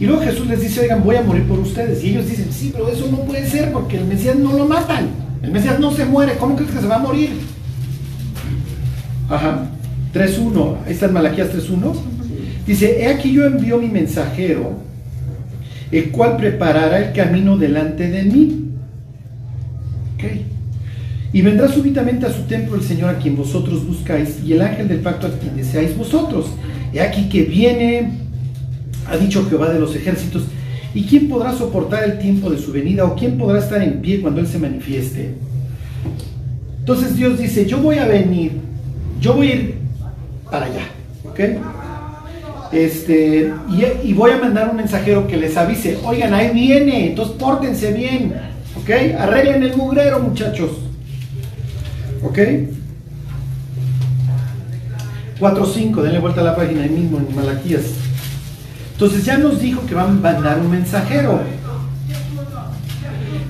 [0.00, 2.02] Y luego Jesús les dice, oigan, voy a morir por ustedes.
[2.02, 5.08] Y ellos dicen, sí, pero eso no puede ser porque el Mesías no lo matan.
[5.42, 6.36] El Mesías no se muere.
[6.38, 7.30] ¿Cómo crees que se va a morir?
[9.28, 9.70] Ajá.
[10.12, 10.76] 3.1.
[10.86, 11.94] Ahí está en Malaquías 3.1.
[12.66, 14.84] Dice, he aquí yo envío mi mensajero
[15.90, 18.70] el cual preparará el camino delante de mí.
[20.16, 20.46] Okay.
[21.32, 24.88] Y vendrá súbitamente a su templo el Señor a quien vosotros buscáis y el ángel
[24.88, 26.46] del pacto a quien deseáis vosotros.
[26.92, 28.10] He aquí que viene,
[29.08, 30.44] ha dicho Jehová de los ejércitos,
[30.94, 34.20] ¿y quién podrá soportar el tiempo de su venida o quién podrá estar en pie
[34.20, 35.34] cuando Él se manifieste?
[36.80, 38.52] Entonces Dios dice, yo voy a venir,
[39.20, 39.74] yo voy a ir
[40.50, 40.86] para allá,
[41.24, 41.40] ¿ok?
[42.72, 43.52] Este,
[44.02, 48.34] y, voy a mandar un mensajero que les avise, oigan, ahí viene, entonces pórtense bien,
[48.76, 48.90] ¿ok?
[49.18, 50.72] Arreglen el mugrero, muchachos.
[52.22, 52.38] ¿Ok?
[55.40, 58.03] 4.5, denle vuelta a la página ahí mismo en Malaquías.
[58.94, 61.40] Entonces ya nos dijo que van a mandar un mensajero.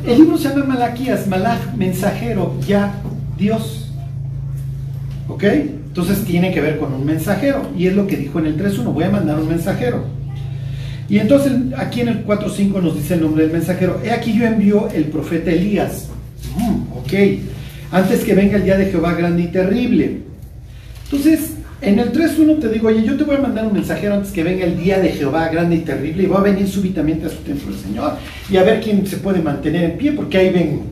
[0.06, 2.94] El libro se llama Malaquías, Malach, mensajero, ya,
[3.38, 3.90] Dios.
[5.28, 5.44] ¿Ok?
[5.44, 7.70] Entonces tiene que ver con un mensajero.
[7.76, 10.04] Y es lo que dijo en el 3.1, voy a mandar un mensajero.
[11.08, 14.00] Y entonces aquí en el 4.5 nos dice el nombre del mensajero.
[14.02, 16.08] He aquí yo envío el profeta Elías.
[16.56, 17.12] Mm, ok.
[17.92, 20.22] Antes que venga el día de Jehová grande y terrible.
[21.04, 24.32] Entonces, En el 3.1 te digo, oye, yo te voy a mandar un mensajero antes
[24.32, 27.28] que venga el día de Jehová grande y terrible y va a venir súbitamente a
[27.28, 28.14] su templo el Señor
[28.48, 30.82] y a ver quién se puede mantener en pie porque ahí vengo.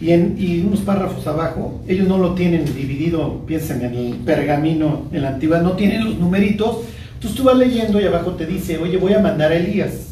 [0.00, 0.36] Y, en,
[0.66, 5.62] unos párrafos abajo, ellos no lo tienen dividido, piensen en el pergamino en la antigüedad,
[5.62, 6.84] no tienen los numeritos.
[7.14, 10.08] Entonces tú vas leyendo y abajo te dice, oye, voy a mandar a Elías.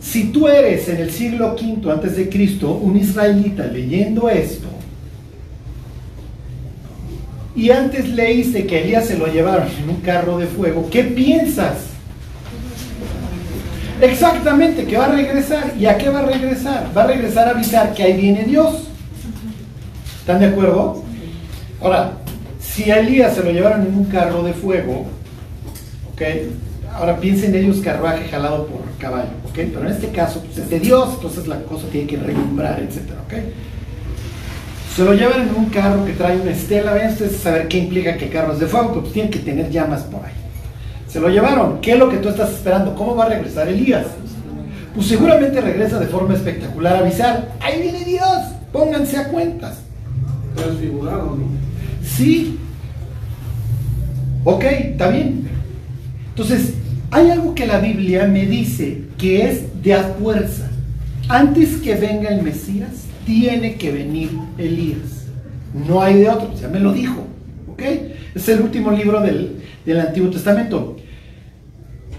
[0.00, 4.68] Si tú eres en el siglo V antes de Cristo un israelita leyendo esto,
[7.54, 11.90] y antes leíste que Elías se lo llevaron en un carro de fuego, ¿qué piensas?
[14.00, 15.74] Exactamente, que va a regresar.
[15.78, 16.90] ¿Y a qué va a regresar?
[16.96, 18.88] Va a regresar a avisar que ahí viene Dios.
[20.20, 21.02] ¿Están de acuerdo?
[21.82, 22.12] Ahora,
[22.60, 25.06] si a Elías se lo llevaron en un carro de fuego,
[26.12, 26.22] ¿ok?
[26.94, 29.54] Ahora piensen ellos carruaje jalado por caballo, ¿ok?
[29.54, 33.20] Pero en este caso, pues es de Dios, entonces la cosa tiene que relumbrar, etcétera,
[33.26, 33.34] ¿ok?
[34.94, 38.16] Se lo llevan en un carro que trae una estela, vean ustedes saber qué implica
[38.16, 40.32] que el carro es de fuego, pues tiene que tener llamas por ahí.
[41.08, 41.80] Se lo llevaron.
[41.80, 42.94] ¿Qué es lo que tú estás esperando?
[42.94, 44.06] ¿Cómo va a regresar Elías?
[44.94, 47.52] Pues seguramente regresa de forma espectacular a avisar.
[47.60, 48.38] Ahí viene Dios.
[48.72, 49.78] Pónganse a cuentas.
[50.56, 51.46] Transfigurado, ¿no?
[52.04, 52.58] Sí.
[54.44, 55.48] Ok, está bien.
[56.30, 56.74] Entonces,
[57.10, 60.68] hay algo que la Biblia me dice que es de a fuerza.
[61.28, 65.26] Antes que venga el Mesías, tiene que venir Elías.
[65.86, 67.24] No hay de otro, ya me lo dijo.
[67.68, 67.80] ¿Ok?
[68.34, 70.96] Es el último libro del, del Antiguo Testamento.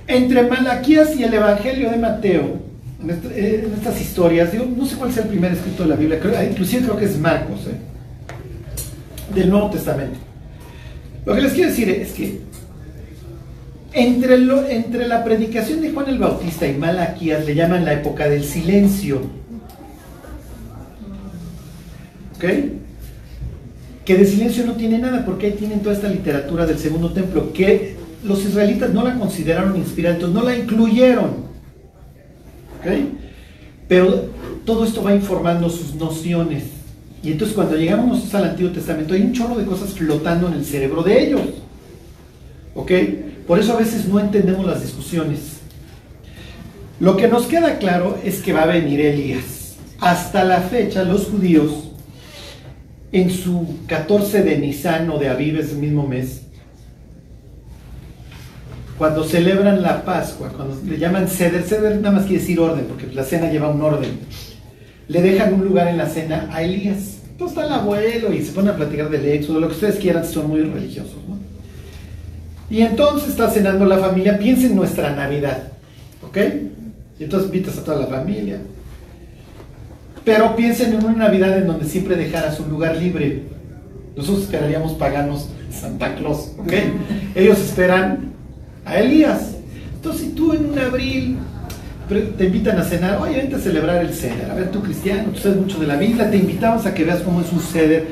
[0.07, 2.59] Entre Malaquías y el Evangelio de Mateo,
[3.03, 6.19] en, esta- en estas historias, no sé cuál es el primer escrito de la Biblia,
[6.19, 7.75] creo- inclusive creo que es Marcos, ¿eh?
[9.35, 10.17] del Nuevo Testamento.
[11.25, 12.39] Lo que les quiero decir es que
[13.93, 14.35] entre,
[14.75, 19.21] entre la predicación de Juan el Bautista y Malaquías le llaman la época del silencio.
[24.05, 27.53] Que de silencio no tiene nada, porque ahí tienen toda esta literatura del segundo templo,
[27.53, 31.51] que los israelitas no la consideraron inspirada, entonces no la incluyeron.
[32.79, 32.87] ¿Ok?
[33.87, 34.29] Pero
[34.65, 36.63] todo esto va informando sus nociones.
[37.23, 40.53] Y entonces cuando llegamos nosotros al Antiguo Testamento hay un chorro de cosas flotando en
[40.53, 41.41] el cerebro de ellos.
[42.73, 42.91] ¿Ok?
[43.45, 45.59] Por eso a veces no entendemos las discusiones.
[46.99, 49.75] Lo que nos queda claro es que va a venir Elías.
[49.99, 51.90] Hasta la fecha los judíos,
[53.11, 56.43] en su 14 de Nisan o de Aviv, es el mismo mes,
[58.97, 63.07] cuando celebran la Pascua, cuando le llaman ceder, ceder nada más quiere decir orden, porque
[63.13, 64.11] la cena lleva un orden,
[65.07, 67.17] le dejan un lugar en la cena a Elías.
[67.31, 70.23] Entonces está el abuelo y se pone a platicar del éxodo, lo que ustedes quieran,
[70.25, 71.15] son muy religiosos.
[72.69, 75.71] Y entonces está cenando la familia, piensa en nuestra Navidad,
[76.21, 76.37] ¿ok?
[77.19, 78.59] Y entonces invitas a toda la familia.
[80.23, 83.43] Pero piensen en una Navidad en donde siempre dejaras un lugar libre.
[84.15, 86.73] Nosotros esperaríamos paganos Santa Claus, ¿ok?
[87.35, 88.31] Ellos esperan
[88.85, 89.55] a Elías.
[89.95, 91.37] Entonces, si tú en un abril
[92.37, 94.51] te invitan a cenar, oye, vente a celebrar el ceder.
[94.51, 97.21] A ver, tú cristiano, tú sabes mucho de la Biblia, te invitamos a que veas
[97.21, 98.07] cómo es un ceder,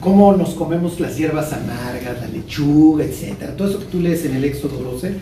[0.00, 3.56] cómo nos comemos las hierbas amargas, la lechuga, etcétera.
[3.56, 5.14] Todo eso que tú lees en el Éxodo 12,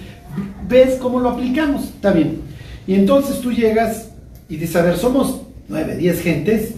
[0.68, 2.42] ves cómo lo aplicamos, está bien.
[2.86, 4.10] Y entonces tú llegas
[4.48, 6.74] y dices, a ver, somos 9, 10 gentes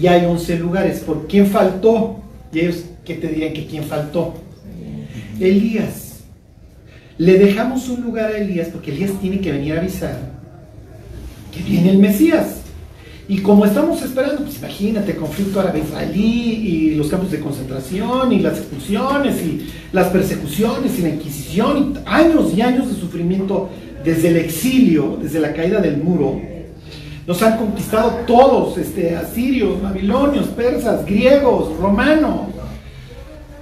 [0.00, 1.00] y hay 11 lugares.
[1.00, 2.20] ¿Por quién faltó?
[2.52, 4.34] Y ellos, ¿qué te dirían que quién faltó?
[5.40, 6.20] Elías.
[7.18, 10.32] Le dejamos un lugar a Elías porque Elías tiene que venir a avisar
[11.52, 12.56] que viene el Mesías.
[13.28, 18.58] Y como estamos esperando, pues imagínate, conflicto árabe-israelí y los campos de concentración y las
[18.58, 23.70] expulsiones y las persecuciones y la Inquisición y años y años de sufrimiento
[24.04, 26.40] desde el exilio, desde la caída del muro.
[27.32, 32.48] Nos han conquistado todos, este, asirios, babilonios, persas, griegos, romanos.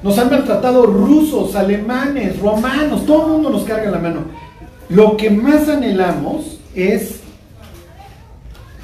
[0.02, 4.22] Nos han maltratado rusos, alemanes, romanos, todo el mundo nos carga la mano.
[4.88, 7.20] Lo que más anhelamos es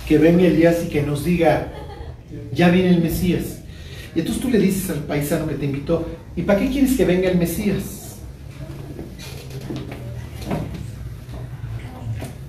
[0.06, 1.66] que venga Elías y que nos diga,
[2.52, 3.62] ya viene el Mesías.
[4.14, 6.06] Y entonces tú le dices al paisano que te invitó,
[6.36, 7.95] ¿y para qué quieres que venga el Mesías?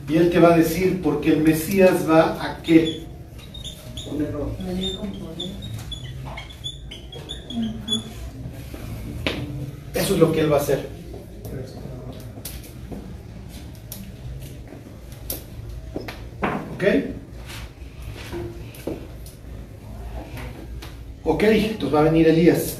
[0.09, 3.05] Y él te va a decir, porque el Mesías va a qué?
[4.05, 4.33] Poder.
[9.93, 10.87] Eso es lo que él va a hacer.
[16.73, 16.83] ¿Ok?
[21.25, 22.77] Ok, entonces va a venir Elías.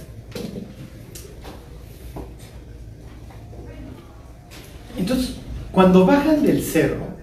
[4.97, 5.35] Entonces,
[5.73, 7.16] cuando bajan del cerro,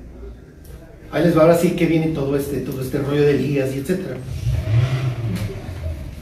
[1.14, 3.78] ahí les va ahora sí que viene todo este, todo este rollo de Elías y
[3.78, 4.16] etcétera.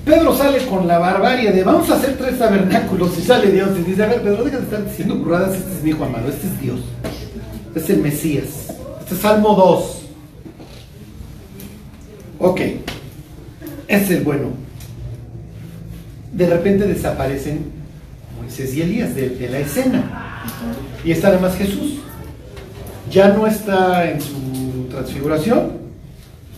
[0.05, 3.83] Pedro sale con la barbarie de vamos a hacer tres tabernáculos y sale Dios y
[3.85, 6.47] dice, a ver, Pedro, deja de estar diciendo burradas, este es mi hijo amado, este
[6.47, 6.81] es Dios,
[7.69, 8.47] este es el Mesías,
[9.01, 10.03] este es Salmo 2.
[12.41, 12.61] Ok,
[13.89, 14.49] es el bueno.
[16.33, 17.67] De repente desaparecen
[18.39, 20.45] Moisés y Elías de la escena
[21.03, 22.01] y está además Jesús.
[23.11, 24.52] Ya no está en su
[24.93, 25.73] transfiguración,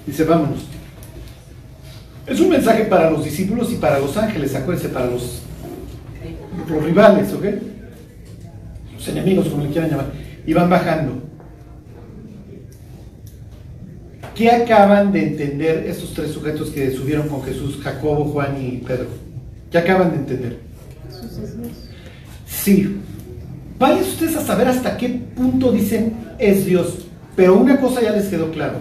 [0.07, 0.67] dice, vámonos.
[2.27, 5.43] Es un mensaje para los discípulos y para los ángeles, acuérdense, para los,
[6.69, 7.45] los rivales, ¿ok?
[8.95, 10.07] Los enemigos, como le quieran llamar.
[10.47, 11.23] Y van bajando.
[14.35, 19.07] ¿Qué acaban de entender estos tres sujetos que subieron con Jesús, Jacobo, Juan y Pedro?
[19.71, 20.59] ¿Qué acaban de entender?
[22.47, 23.01] Sí.
[23.79, 27.04] Vayan ustedes a saber hasta qué punto dicen es Dios.
[27.37, 28.81] Pero una cosa ya les quedó claro,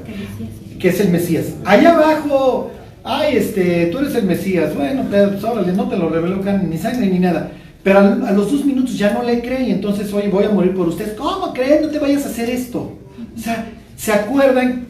[0.80, 1.54] que es el Mesías.
[1.66, 2.72] Allá abajo,
[3.04, 4.76] ay, este, tú eres el Mesías.
[4.76, 7.52] Bueno, pues, órale, no te lo reveló ni sangre ni nada.
[7.84, 10.50] Pero a, a los dos minutos ya no le cree y entonces, oye, voy a
[10.50, 11.14] morir por ustedes.
[11.14, 11.82] ¿Cómo crees?
[11.82, 12.94] No te vayas a hacer esto.
[13.36, 13.66] O sea,
[13.98, 14.88] ¿se acuerdan?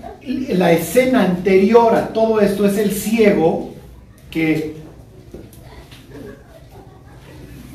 [0.50, 3.74] La escena anterior a todo esto es el ciego
[4.32, 4.74] que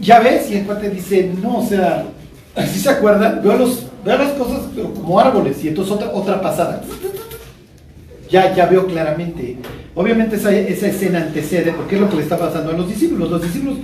[0.01, 2.07] ya ves y el cuate dice, no, o sea,
[2.55, 6.83] así se acuerdan, veo, los, veo las cosas como árboles y entonces otra, otra pasada.
[8.31, 9.57] Ya, ya veo claramente.
[9.95, 13.31] Obviamente esa, esa escena antecede porque es lo que le está pasando a los discípulos.
[13.31, 13.79] Los discípulos,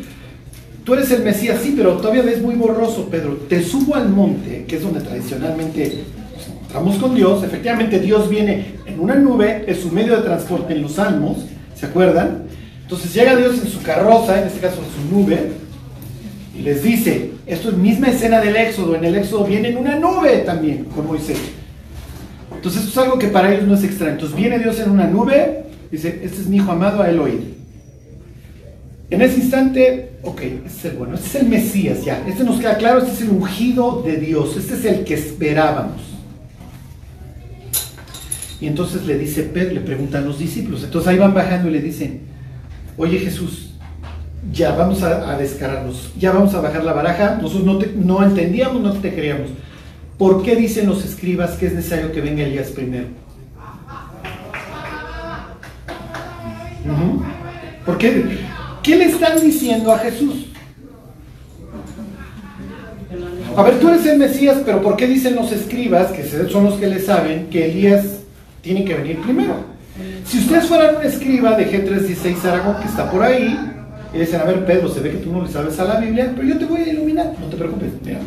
[0.85, 3.39] tú eres el Mesías, sí, pero todavía ves muy borroso, Pedro.
[3.49, 6.05] Te subo al monte, que es donde tradicionalmente
[6.35, 7.43] pues, encontramos con Dios.
[7.43, 11.39] Efectivamente Dios viene en una nube, es su medio de transporte en los salmos,
[11.75, 12.45] ¿se acuerdan?
[12.83, 15.53] Entonces llega Dios en su carroza, en este caso en su nube,
[16.57, 19.99] y les dice, esto es misma escena del Éxodo, en el Éxodo viene en una
[19.99, 21.39] nube también con Moisés.
[22.55, 24.13] Entonces esto es algo que para ellos no es extraño.
[24.13, 27.55] Entonces viene Dios en una nube, dice, este es mi hijo amado, a oír.
[29.11, 32.59] En ese instante, ok, este es el bueno, este es el Mesías ya, este nos
[32.59, 36.01] queda claro, este es el ungido de Dios, este es el que esperábamos.
[38.61, 41.81] Y entonces le dice Pedro, le preguntan los discípulos, entonces ahí van bajando y le
[41.81, 42.23] dicen,
[42.97, 43.74] oye Jesús,
[44.53, 48.83] ya vamos a, descararnos, ya vamos a bajar la baraja, nosotros no, te, no entendíamos,
[48.83, 49.51] no te creíamos.
[50.19, 53.07] ¿Por qué dicen los escribas que es necesario que venga Elías primero?
[57.85, 58.39] ¿Por qué?
[58.83, 60.47] ¿Qué le están diciendo a Jesús?
[63.57, 66.75] A ver, tú eres el Mesías, pero ¿por qué dicen los escribas, que son los
[66.75, 68.05] que le saben, que Elías
[68.63, 69.75] tiene que venir primero?
[70.27, 73.74] Si ustedes fueran un escriba de G316 Aragón, que está por ahí,
[74.15, 76.33] y dicen, a ver, Pedro, se ve que tú no le sabes a la Biblia,
[76.37, 77.91] pero yo te voy a iluminar, no te preocupes.
[78.05, 78.21] Mira.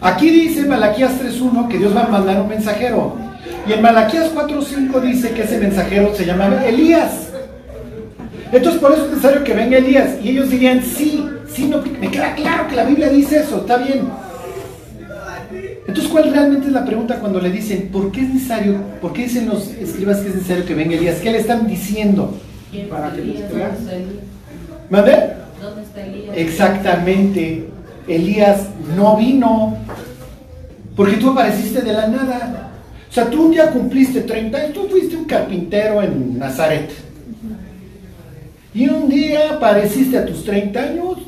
[0.00, 3.16] Aquí dice Malaquías 3.1 que Dios va a mandar un mensajero.
[3.66, 7.30] Y en Malaquías 4.5 dice que ese mensajero se llama Elías.
[8.52, 10.16] Entonces por eso es necesario que venga Elías.
[10.22, 13.78] Y ellos dirían, sí, sí, no, me queda claro que la Biblia dice eso, está
[13.78, 14.02] bien.
[15.86, 19.24] Entonces, ¿cuál realmente es la pregunta cuando le dicen, ¿por qué es necesario, por qué
[19.24, 21.20] dicen los escribas que es necesario que venga Elías?
[21.20, 22.36] ¿Qué le están diciendo?
[22.90, 23.76] Para que les crean.
[24.90, 25.32] ¿Mande?
[25.60, 26.36] ¿Dónde está Elías?
[26.36, 27.68] Exactamente.
[28.06, 29.76] Elías no vino.
[30.96, 32.70] Porque tú apareciste de la nada.
[33.08, 36.90] O sea, tú un día cumpliste 30 años, tú fuiste un carpintero en Nazaret.
[38.74, 41.18] Y un día apareciste a tus 30 años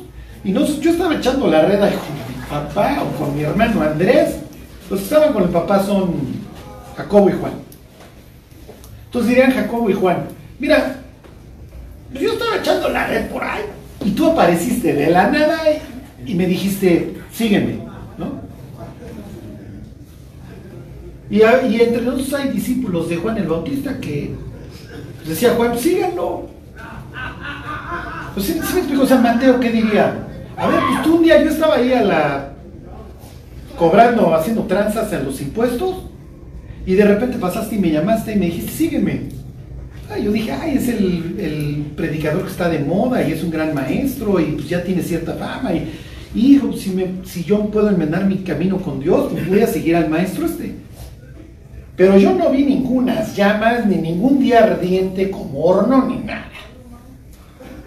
[0.43, 3.81] y no, yo estaba echando la red ahí con mi papá o con mi hermano
[3.81, 4.35] Andrés.
[4.89, 6.13] Los que estaban con el papá son
[6.95, 7.53] Jacobo y Juan.
[9.05, 10.25] Entonces dirían Jacobo y Juan,
[10.59, 10.97] mira,
[12.19, 13.63] yo estaba echando la red por ahí
[14.03, 15.59] y tú apareciste de la nada
[16.25, 17.79] y me dijiste, sígueme,
[18.17, 18.41] ¿no?
[21.29, 24.33] Y, entre nosotros hay discípulos de Juan el Bautista que
[25.27, 26.47] decía Juan, síganlo.
[28.33, 30.27] Pues sí, sí me explico, o sea, Mateo, ¿qué diría?
[30.55, 32.51] A ver, pues tú un día yo estaba ahí a la
[33.77, 36.03] cobrando, haciendo tranzas en los impuestos
[36.85, 39.29] y de repente pasaste y me llamaste y me dijiste, sígueme.
[40.09, 43.73] Ah, yo dije, ay, es el, predicador que está de moda y es un gran
[43.73, 45.71] maestro y pues ya tiene cierta fama.
[45.73, 45.89] Y,
[46.33, 46.93] hijo, si,
[47.25, 50.75] si yo puedo enmendar mi camino con Dios, pues voy a seguir al maestro este.
[51.97, 56.51] Pero yo no vi ningunas llamas, ni ningún día ardiente como horno, ni nada.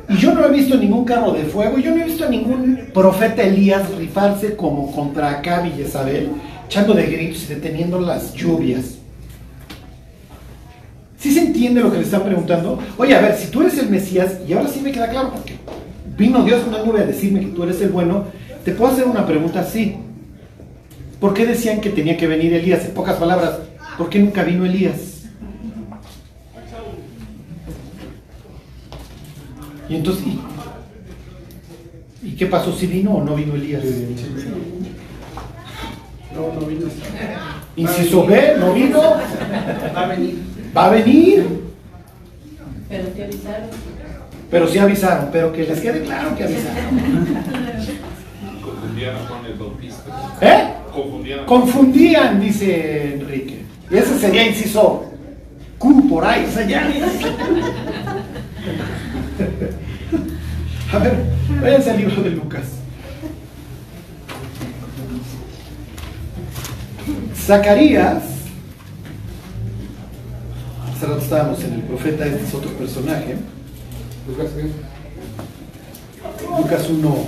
[0.08, 2.80] Y yo no he visto ningún carro de fuego, yo no he visto a ningún
[2.92, 6.30] profeta Elías rifarse como contra Acab y Jezabel,
[6.66, 8.99] echando de gritos y deteniendo las lluvias.
[11.20, 12.78] ¿Sí se entiende lo que le están preguntando?
[12.96, 15.58] Oye, a ver, si tú eres el Mesías, y ahora sí me queda claro, porque
[16.16, 18.24] vino Dios una nube a decirme que tú eres el bueno,
[18.64, 19.96] te puedo hacer una pregunta así.
[21.20, 22.86] ¿Por qué decían que tenía que venir Elías?
[22.86, 23.58] En pocas palabras,
[23.98, 25.24] ¿por qué nunca vino Elías?
[29.90, 30.40] Y entonces, ¿y,
[32.28, 32.72] ¿y qué pasó?
[32.72, 33.84] ¿Si vino o no vino Elías?
[36.34, 36.86] No, no vino.
[37.76, 39.00] Inciso B, no vino.
[39.94, 40.49] Va a venir.
[40.76, 41.46] Va a venir.
[42.88, 43.70] Pero te avisaron.
[44.50, 46.98] Pero sí avisaron, pero que les quede claro que avisaron.
[48.62, 50.38] Confundían Juan el Bautista.
[50.40, 50.74] ¿Eh?
[50.92, 53.62] Confundían Confundían, dice Enrique.
[53.90, 55.04] Y ese sería inciso
[55.78, 56.88] Q por ahí, o sea, ya.
[60.92, 61.14] A ver,
[61.60, 62.64] váyanse al libro de Lucas.
[67.36, 68.39] Zacarías.
[71.01, 73.34] Hace rato estábamos en el profeta, este es otro personaje.
[74.28, 74.51] Lucas.
[76.59, 77.24] Lucas 1.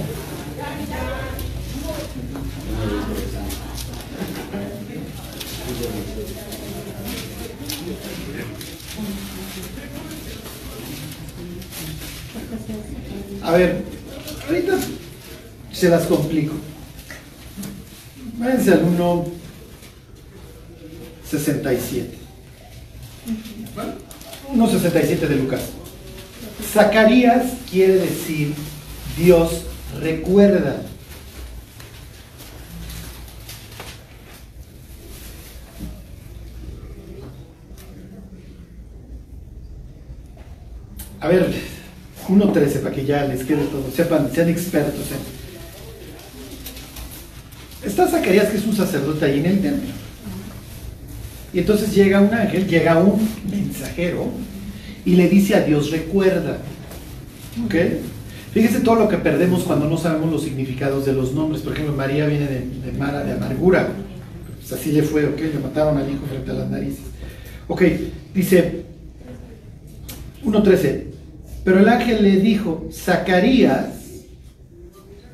[13.42, 13.84] A ver,
[14.48, 14.78] ahorita
[15.72, 16.52] se las complico.
[18.36, 19.42] Váyanse al 1
[23.74, 23.98] 67.
[24.54, 25.60] 1 67 de Lucas.
[26.72, 28.54] Zacarías quiere decir
[29.16, 29.62] Dios
[30.00, 30.76] recuerda.
[41.20, 41.52] A ver,
[42.28, 45.06] 1.13 para que ya les quede todo, sepan, sean expertos.
[45.12, 45.42] en-
[47.88, 49.90] Está Zacarías que es un sacerdote ahí en el templo.
[51.52, 54.26] Y entonces llega un ángel, llega un mensajero
[55.04, 56.58] y le dice a Dios, recuerda.
[57.64, 57.74] ¿Ok?
[58.52, 61.62] Fíjese todo lo que perdemos cuando no sabemos los significados de los nombres.
[61.62, 63.88] Por ejemplo, María viene de, Mara, de amargura.
[64.60, 65.38] Pues así le fue, ¿ok?
[65.38, 67.04] Le mataron al hijo frente a las narices.
[67.68, 67.82] Ok,
[68.34, 68.84] dice
[70.44, 71.04] 1.13.
[71.64, 73.86] Pero el ángel le dijo, Zacarías,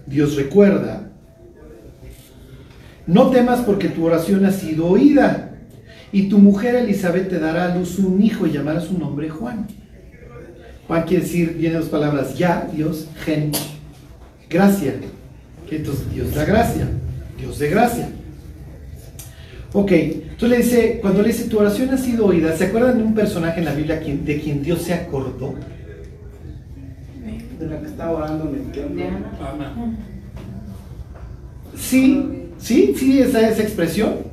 [0.06, 1.10] Dios recuerda,
[3.06, 5.47] no temas porque tu oración ha sido oída,
[6.12, 9.66] y tu mujer Elizabeth te dará a luz un hijo y llamará su nombre Juan.
[10.86, 13.52] Juan quiere decir, viene dos palabras, ya, Dios, gen,
[14.48, 14.94] gracia.
[15.70, 16.88] Entonces, Dios da gracia,
[17.38, 18.08] Dios de gracia.
[19.74, 23.04] Ok, entonces le dice, cuando le dice, tu oración ha sido oída, ¿se acuerdan de
[23.04, 25.54] un personaje en la Biblia de quien Dios se acordó?
[27.58, 29.04] De la que estaba orando en el templo.
[31.76, 34.27] Sí, sí, sí, esa, esa expresión.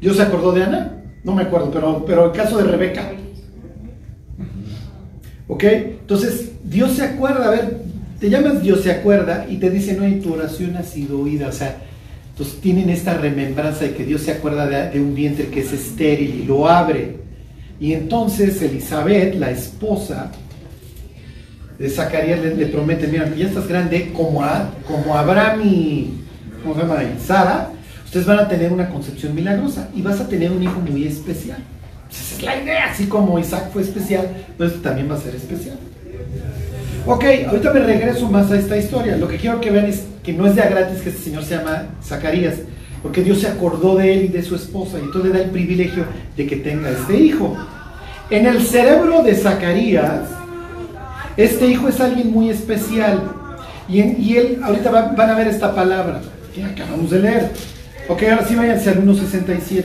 [0.00, 3.12] Dios se acordó de Ana, no me acuerdo, pero, pero el caso de Rebeca.
[5.48, 5.64] ¿Ok?
[5.64, 7.78] Entonces, Dios se acuerda, a ver,
[8.20, 11.48] te llamas Dios se acuerda y te dice, no, y tu oración ha sido oída.
[11.48, 11.76] O sea,
[12.30, 15.72] entonces tienen esta remembranza de que Dios se acuerda de, de un vientre que es
[15.72, 17.16] estéril y lo abre.
[17.78, 20.32] Y entonces Elizabeth, la esposa
[21.78, 26.10] de Zacarías, le, le promete, mira, ya estás grande, como, a, como Abraham y,
[26.62, 27.02] ¿cómo se llama?
[27.24, 27.70] Sara,
[28.06, 31.58] ustedes van a tener una concepción milagrosa y vas a tener un hijo muy especial.
[32.10, 34.26] Esa es la idea, así como Isaac fue especial,
[34.56, 35.76] pues también va a ser especial.
[37.04, 39.16] Ok, ahorita me regreso más a esta historia.
[39.16, 41.44] Lo que quiero que vean es que no es de a gratis que este señor
[41.44, 42.54] se llama Zacarías,
[43.02, 45.50] porque Dios se acordó de él y de su esposa y entonces le da el
[45.50, 46.04] privilegio
[46.36, 47.56] de que tenga este hijo.
[48.30, 50.22] En el cerebro de Zacarías,
[51.36, 53.22] este hijo es alguien muy especial.
[53.88, 54.00] Y,
[54.36, 56.20] él, ahorita va- van a ver esta palabra
[56.54, 57.50] que acabamos de leer.
[58.08, 59.84] Ok, ahora sí váyanse al 1.67.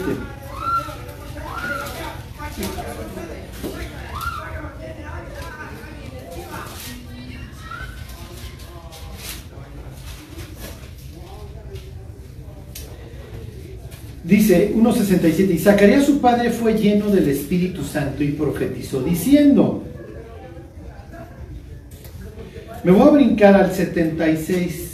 [14.24, 19.84] Dice 1.67, y Zacarías su padre fue lleno del Espíritu Santo y profetizó diciendo,
[22.84, 24.91] me voy a brincar al 76.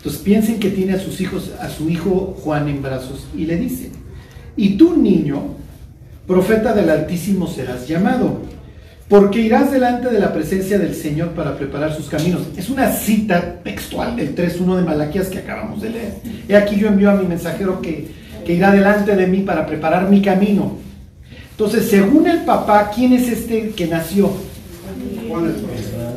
[0.00, 3.56] Entonces piensen que tiene a sus hijos, a su hijo Juan en brazos y le
[3.56, 3.90] dice,
[4.56, 5.42] y tú niño,
[6.26, 8.40] profeta del Altísimo serás llamado,
[9.10, 12.40] porque irás delante de la presencia del Señor para preparar sus caminos.
[12.56, 16.14] Es una cita textual del 3.1 de Malaquías que acabamos de leer.
[16.48, 18.08] He aquí yo envío a mi mensajero que,
[18.46, 20.78] que irá delante de mí para preparar mi camino.
[21.50, 24.30] Entonces, según el papá, ¿quién es este que nació?
[25.28, 26.14] Juan el profeta.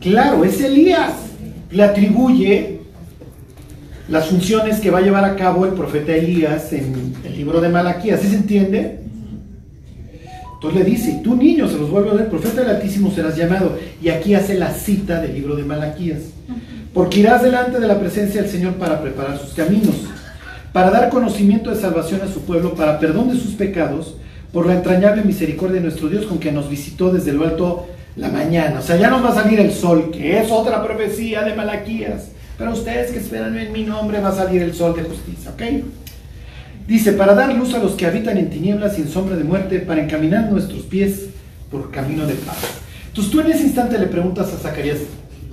[0.00, 1.25] Claro, es Elías.
[1.70, 2.80] Le atribuye
[4.08, 7.68] las funciones que va a llevar a cabo el profeta Elías en el libro de
[7.68, 8.20] Malaquías.
[8.20, 9.00] ¿Sí se entiende?
[10.54, 13.76] Entonces le dice, tú niño, se los vuelve a leer, profeta del Altísimo serás llamado.
[14.00, 16.20] Y aquí hace la cita del libro de Malaquías.
[16.94, 19.94] Porque irás delante de la presencia del Señor para preparar sus caminos,
[20.72, 24.16] para dar conocimiento de salvación a su pueblo, para perdón de sus pecados,
[24.52, 27.86] por la entrañable misericordia de nuestro Dios con que nos visitó desde lo alto
[28.16, 28.80] la mañana.
[28.80, 32.30] O sea, ya nos va a salir el sol, que es otra profecía de Malaquías.
[32.58, 35.62] Pero ustedes que esperan en mi nombre va a salir el sol de justicia, ¿ok?
[36.86, 39.80] Dice, para dar luz a los que habitan en tinieblas y en sombra de muerte,
[39.80, 41.26] para encaminar nuestros pies
[41.70, 42.56] por camino de paz.
[43.08, 44.98] Entonces tú en ese instante le preguntas a Zacarías,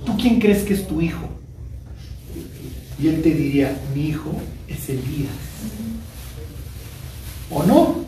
[0.06, 1.28] ¿tú quién crees que es tu hijo?
[2.98, 4.32] Y él te diría, mi hijo
[4.68, 5.32] es Elías.
[7.50, 8.04] ¿O no?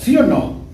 [0.00, 0.67] ¿Sí o no?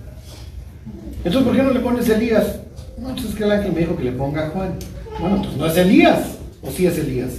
[1.25, 2.57] Entonces, ¿por qué no le pones Elías?
[2.99, 4.75] No, entonces es que el ángel me dijo que le ponga Juan.
[5.18, 6.20] Bueno, entonces no es Elías.
[6.62, 7.31] ¿O sí es Elías?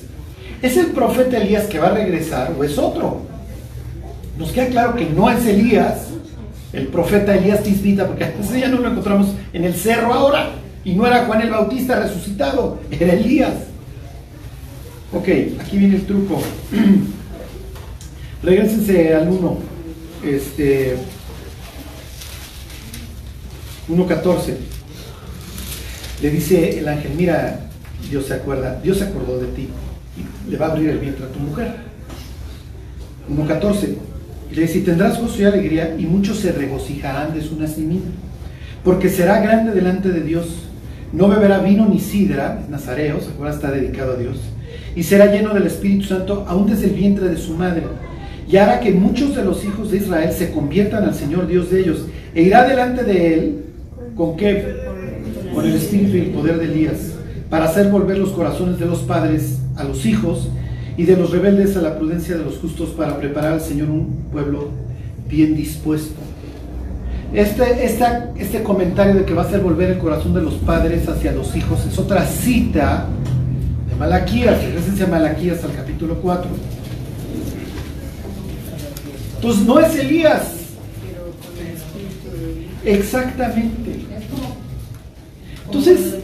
[0.61, 3.21] ¿Es el profeta Elías que va a regresar o es otro?
[4.37, 6.07] Nos queda claro que no es Elías,
[6.73, 10.49] el profeta Elías Tisbita, porque ese ya no lo encontramos en el cerro ahora.
[10.83, 13.53] Y no era Juan el Bautista resucitado, era Elías.
[15.13, 15.27] Ok,
[15.59, 16.41] aquí viene el truco.
[18.43, 19.57] Regrésense al 1.
[20.25, 20.95] Este.
[23.89, 24.53] 1.14.
[26.21, 27.59] Le dice el ángel, mira,
[28.09, 29.67] Dios se acuerda, Dios se acordó de ti.
[30.17, 31.75] Y le va a abrir el vientre a tu mujer.
[33.29, 33.95] 1.14.
[34.51, 38.07] Le dice, tendrás gozo y alegría, y muchos se regocijarán de su nacimiento.
[38.83, 40.47] Porque será grande delante de Dios.
[41.11, 44.37] No beberá vino ni sidra, nazareo, se acuerda, está dedicado a Dios.
[44.95, 47.83] Y será lleno del Espíritu Santo aún desde el vientre de su madre.
[48.47, 51.81] Y hará que muchos de los hijos de Israel se conviertan al Señor Dios de
[51.81, 52.05] ellos.
[52.33, 53.64] E irá delante de él,
[54.15, 54.75] ¿con qué?
[55.53, 57.13] Con el espíritu y el poder de Elías,
[57.49, 60.49] para hacer volver los corazones de los padres a los hijos
[60.97, 64.25] y de los rebeldes a la prudencia de los justos para preparar al Señor un
[64.31, 64.69] pueblo
[65.29, 66.15] bien dispuesto.
[67.33, 71.07] Este, esta, este comentario de que va a hacer volver el corazón de los padres
[71.09, 73.07] hacia los hijos es otra cita
[73.89, 76.49] de Malaquías, regresense a Malaquías al capítulo 4.
[79.35, 80.64] Entonces no es Elías.
[82.85, 84.05] Exactamente.
[85.65, 86.15] Entonces,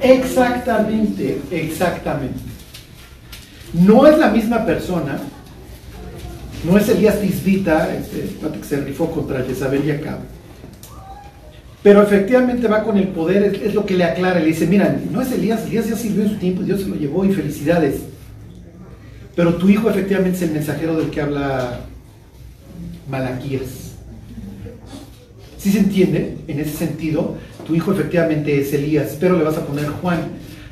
[0.00, 2.40] exactamente, exactamente.
[3.74, 5.18] No es la misma persona,
[6.64, 8.28] no es Elías Tisbita, este
[8.58, 10.20] que se rifó contra Jezabel y Acab.
[11.82, 14.96] Pero efectivamente va con el poder, es, es, lo que le aclara, le dice, mira,
[15.10, 18.02] no es Elías, Elías ya sirvió en su tiempo, Dios se lo llevó y felicidades.
[19.34, 21.80] Pero tu hijo efectivamente es el mensajero del que habla
[23.08, 23.92] Malaquías.
[25.58, 26.38] ¿Sí se entiende?
[26.48, 27.36] En ese sentido,
[27.66, 30.20] tu hijo efectivamente es Elías, pero le vas a poner Juan.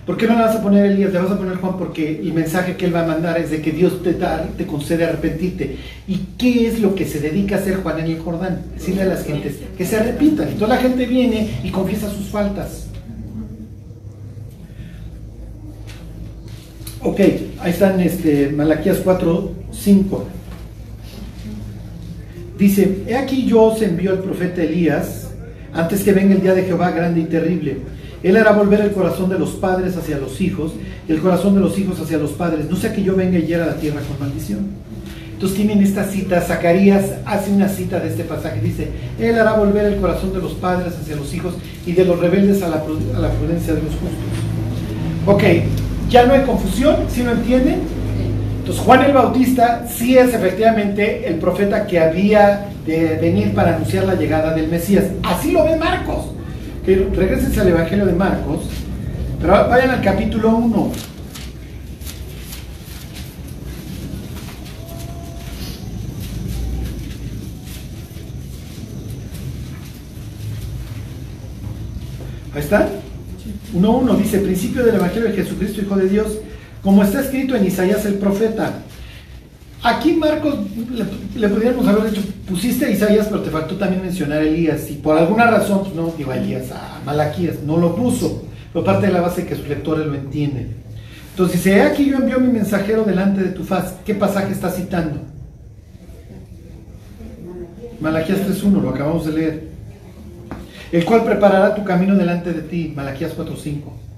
[0.05, 1.13] ¿Por qué no le vas a poner Elías?
[1.13, 3.61] Le vas a poner Juan porque el mensaje que él va a mandar es de
[3.63, 5.77] que Dios te, da, te concede arrepentirte.
[6.09, 8.63] ¿Y qué es lo que se dedica a hacer Juan en el Jordán?
[8.75, 10.51] Decirle a las gentes que se arrepientan.
[10.51, 12.89] Y toda la gente viene y confiesa sus faltas.
[17.03, 17.21] Ok,
[17.61, 20.27] ahí están este, Malaquías 4, 5.
[22.61, 25.31] Dice, he aquí yo os envío al profeta Elías,
[25.73, 27.79] antes que venga el día de Jehová grande y terrible.
[28.23, 30.73] Él hará volver el corazón de los padres hacia los hijos
[31.09, 32.69] y el corazón de los hijos hacia los padres.
[32.69, 34.67] No sea que yo venga y hiera la tierra con maldición.
[35.33, 38.89] Entonces tienen esta cita, Zacarías hace una cita de este pasaje, dice,
[39.19, 41.55] Él hará volver el corazón de los padres hacia los hijos
[41.87, 45.25] y de los rebeldes a la, prudencia de los justos.
[45.25, 45.43] Ok,
[46.11, 48.00] ya no hay confusión, si no entienden?
[48.71, 54.05] Entonces Juan el Bautista sí es efectivamente el profeta que había de venir para anunciar
[54.05, 55.07] la llegada del Mesías.
[55.25, 56.27] Así lo ve Marcos.
[56.87, 58.61] Que regresen al Evangelio de Marcos,
[59.41, 60.93] pero vayan al capítulo 1.
[72.55, 72.89] Ahí está.
[73.75, 76.39] 1.1 dice, principio del Evangelio de Jesucristo, Hijo de Dios,
[76.83, 78.83] como está escrito en Isaías el profeta.
[79.83, 80.57] Aquí Marcos
[81.35, 84.91] le, podríamos haber dicho, pusiste a Isaías, pero te faltó también mencionar a Elías.
[84.91, 88.45] Y por alguna razón, pues no digo Elías, a Malaquías, no lo puso.
[88.73, 90.75] Pero parte de la base que sus lectores lo entienden.
[91.31, 93.95] Entonces dice, aquí yo envío mi mensajero delante de tu faz.
[94.05, 95.21] ¿Qué pasaje está citando?
[98.01, 99.71] Malaquías 3.1, lo acabamos de leer.
[100.93, 102.93] El cual preparará tu camino delante de ti.
[102.95, 104.10] Malaquías 4.5.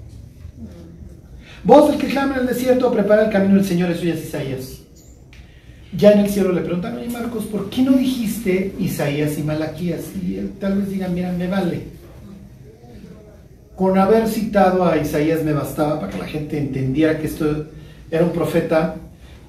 [1.63, 4.79] Vos, el que clama en el desierto, prepara el camino del Señor, eso ya Isaías.
[5.95, 10.01] Ya en el cielo le preguntan, a Marcos, ¿por qué no dijiste Isaías y Malaquías?
[10.21, 11.83] Y él tal vez diga, mira, me vale.
[13.75, 17.67] Con haber citado a Isaías me bastaba para que la gente entendiera que esto
[18.11, 18.95] era un profeta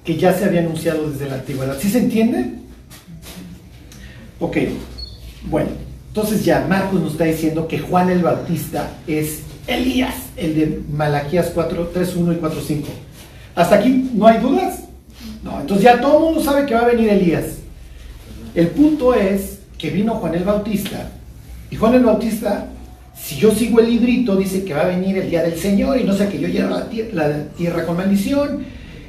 [0.03, 1.77] que ya se había anunciado desde la antigüedad.
[1.79, 2.53] ¿Sí se entiende?
[4.39, 4.57] Ok,
[5.49, 5.69] bueno,
[6.09, 11.51] entonces ya Marcos nos está diciendo que Juan el Bautista es Elías, el de Malaquías
[11.53, 12.87] 4, 3, 1 y 4, 5.
[13.55, 14.81] ¿Hasta aquí no hay dudas?
[15.43, 17.45] No, entonces ya todo el mundo sabe que va a venir Elías.
[18.53, 21.11] El punto es que vino Juan el Bautista.
[21.71, 22.67] Y Juan el Bautista,
[23.19, 26.03] si yo sigo el librito, dice que va a venir el día del Señor y
[26.03, 28.63] no sé que yo lleno la, tier- la tierra con maldición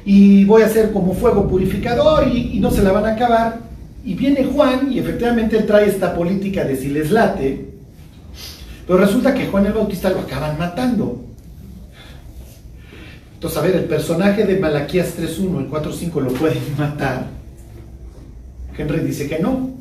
[0.05, 3.59] y voy a ser como fuego purificador y, y no se la van a acabar.
[4.05, 7.65] Y viene Juan y efectivamente él trae esta política de si les late,
[8.87, 11.25] pero resulta que Juan el Bautista lo acaban matando.
[13.33, 17.27] Entonces, a ver, el personaje de Malaquías 3.1, el 4.5 lo pueden matar.
[18.77, 19.71] Henry dice que no.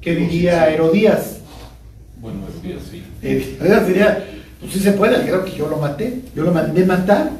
[0.00, 1.38] ¿Qué diría Herodías?
[2.20, 3.04] Bueno, que sí.
[3.22, 4.24] Herodías diría,
[4.60, 7.30] pues sí se puede, creo que yo lo maté, yo lo mandé matar.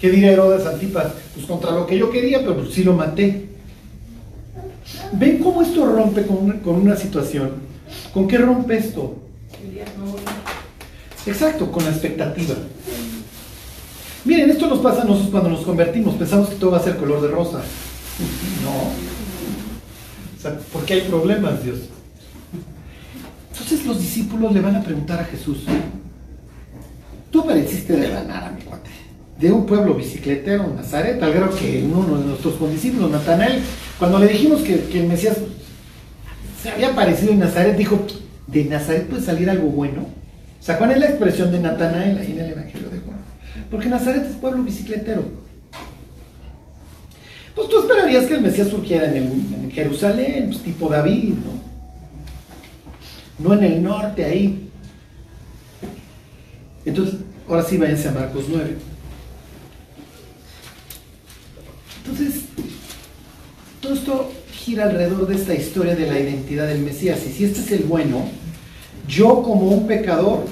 [0.00, 1.12] ¿Qué diría Herodes Antipas?
[1.34, 3.48] Pues contra lo que yo quería, pero pues sí lo maté.
[5.12, 7.52] ¿Ven cómo esto rompe con una, con una situación?
[8.14, 9.29] ¿Con qué rompe esto?
[11.26, 12.54] Exacto, con la expectativa.
[14.24, 16.96] Miren, esto nos pasa a nosotros cuando nos convertimos, pensamos que todo va a ser
[16.96, 17.60] color de rosa.
[18.62, 18.70] No.
[20.36, 21.78] O sea, porque hay problemas, Dios.
[23.52, 25.58] Entonces los discípulos le van a preguntar a Jesús,
[27.30, 28.90] tú pareciste de la nada, mi cuate,
[29.38, 33.62] de un pueblo bicicletero, Nazaret, al grado que uno de nuestros condiscípulos, Natanael,
[33.98, 35.36] cuando le dijimos que, que el Mesías
[36.62, 38.06] se había aparecido en Nazaret, dijo,
[38.50, 40.02] ¿de Nazaret puede salir algo bueno?
[40.02, 43.18] O sea, ¿cuál es la expresión de Natanael ahí en el Evangelio de Juan?
[43.70, 45.24] Porque Nazaret es pueblo bicicletero.
[47.54, 51.60] Pues tú esperarías que el Mesías surgiera en, Jerusalén, pues tipo David, ¿no?
[53.38, 54.68] No en el norte, ahí.
[56.84, 58.76] Entonces, ahora sí váyanse a Marcos 9.
[62.04, 62.44] Entonces,
[63.80, 64.32] todo esto
[64.64, 67.20] gira alrededor de esta historia de la identidad del Mesías.
[67.26, 68.24] Y si este es el bueno,
[69.08, 70.44] yo como un pecador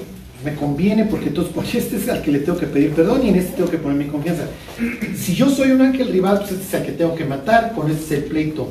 [0.45, 3.37] me conviene porque entonces este es al que le tengo que pedir perdón y en
[3.37, 4.45] este tengo que poner mi confianza.
[5.17, 7.91] Si yo soy un ángel rival, pues este es al que tengo que matar, con
[7.91, 8.69] este es el pleito.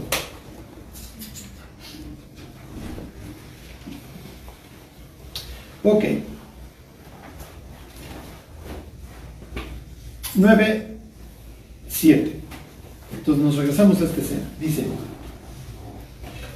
[5.83, 6.03] Ok.
[10.35, 10.97] 9,
[11.87, 12.39] 7.
[13.17, 14.41] Entonces nos regresamos a esta escena.
[14.59, 14.85] Dice,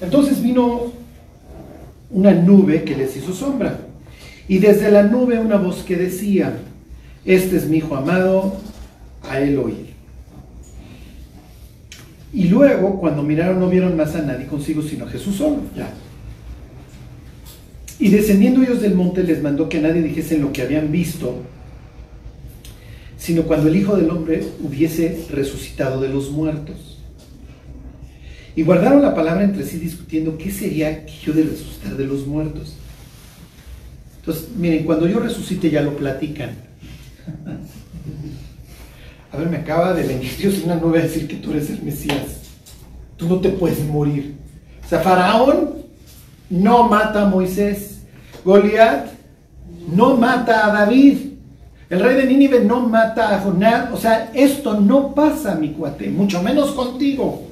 [0.02, 0.92] entonces vino
[2.10, 3.80] una nube que les hizo sombra.
[4.48, 6.54] Y desde la nube una voz que decía,
[7.24, 8.58] este es mi hijo amado,
[9.30, 9.92] a él oír.
[12.34, 15.58] Y luego, cuando miraron, no vieron más a nadie consigo, sino a Jesús solo.
[15.76, 15.94] Ya.
[18.00, 21.36] Y descendiendo ellos del monte, les mandó que nadie dijese lo que habían visto,
[23.18, 26.91] sino cuando el Hijo del Hombre hubiese resucitado de los muertos.
[28.56, 32.76] Y guardaron la palabra entre sí discutiendo qué sería aquello de resucitar de los muertos.
[34.20, 36.52] Entonces, miren, cuando yo resucite ya lo platican.
[39.32, 41.70] A ver, me acaba de venir Dios en una nube a decir que tú eres
[41.70, 42.42] el Mesías.
[43.16, 44.36] Tú no te puedes morir.
[44.86, 45.76] O sea, Faraón
[46.50, 48.02] no mata a Moisés.
[48.44, 49.08] Goliat
[49.96, 51.18] no mata a David.
[51.90, 53.92] El rey de Nínive no mata a Jonás.
[53.94, 57.51] O sea, esto no pasa, mi cuate, mucho menos contigo.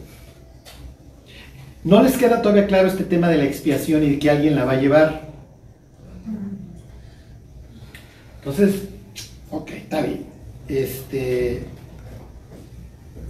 [1.83, 4.65] ¿No les queda todavía claro este tema de la expiación y de que alguien la
[4.65, 5.29] va a llevar?
[8.39, 8.83] Entonces,
[9.49, 10.25] ok, está bien.
[10.67, 11.63] Este,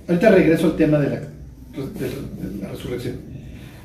[0.08, 1.22] ahorita regreso al tema de la,
[2.72, 3.18] resurrección.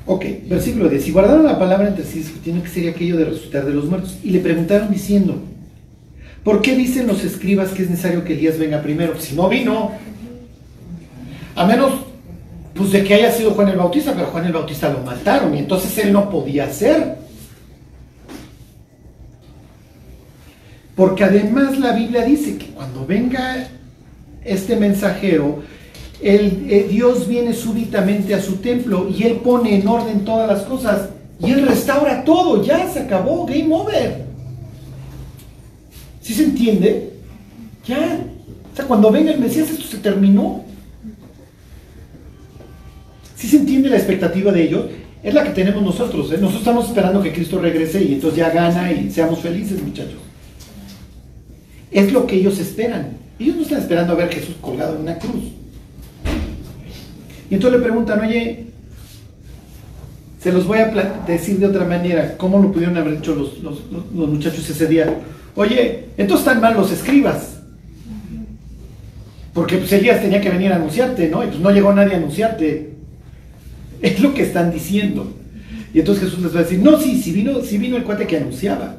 [0.07, 1.07] Ok, versículo 10.
[1.07, 4.17] Y guardaron la palabra entre sí discutiendo qué sería aquello de resucitar de los muertos.
[4.23, 5.41] Y le preguntaron diciendo,
[6.43, 9.19] ¿por qué dicen los escribas que es necesario que Elías venga primero?
[9.19, 9.91] Si no vino,
[11.55, 12.05] a menos
[12.75, 15.59] pues de que haya sido Juan el Bautista, pero Juan el Bautista lo mataron y
[15.59, 17.15] entonces él no podía ser.
[20.95, 23.69] Porque además la Biblia dice que cuando venga
[24.43, 25.63] este mensajero,
[26.21, 31.09] eh, Dios viene súbitamente a su templo y Él pone en orden todas las cosas
[31.39, 34.25] y Él restaura todo, ya se acabó, game over.
[36.21, 37.13] ¿Sí se entiende?
[37.85, 38.19] Ya.
[38.73, 40.64] O sea, cuando venga el Mesías esto se terminó.
[43.45, 44.85] ¿Sí se entiende la expectativa de ellos?
[45.21, 46.31] Es la que tenemos nosotros.
[46.31, 46.37] ¿eh?
[46.37, 50.17] Nosotros estamos esperando que Cristo regrese y entonces ya gana y seamos felices, muchachos.
[51.91, 53.09] Es lo que ellos esperan.
[53.37, 55.43] Ellos no están esperando a ver Jesús colgado en una cruz.
[57.51, 58.65] Y entonces le preguntan, oye,
[60.41, 60.87] se los voy a
[61.27, 65.19] decir de otra manera, ¿cómo lo pudieron haber hecho los muchachos ese día?
[65.55, 67.59] Oye, entonces están mal los escribas.
[69.53, 71.43] Porque pues Elías tenía que venir a anunciarte, ¿no?
[71.43, 72.94] Y pues no llegó nadie a anunciarte.
[74.05, 75.33] Es lo que están diciendo.
[75.91, 78.27] Y entonces Jesús les va a decir, no, sí, sí vino, sí vino el cuate
[78.27, 78.97] que anunciaba.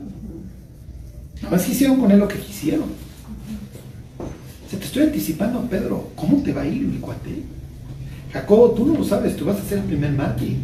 [1.36, 2.86] Nada más hicieron con él lo que quisieron.
[4.68, 6.10] Se te estoy anticipando, Pedro.
[6.16, 7.42] ¿Cómo te va a ir, mi cuate?
[8.32, 10.56] Jacobo, tú no lo sabes, tú vas a ser el primer mártir.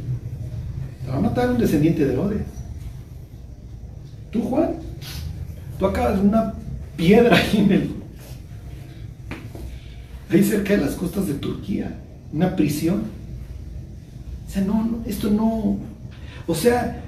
[1.05, 2.43] Te va a matar un descendiente de Herodes.
[4.33, 4.73] Tú, Juan,
[5.79, 6.55] tú acabas una
[6.97, 7.91] piedra ahí en el,
[10.31, 11.97] ahí cerca de las costas de Turquía,
[12.33, 13.22] una prisión.
[14.53, 15.79] O sea, no, esto no,
[16.47, 17.01] o sea,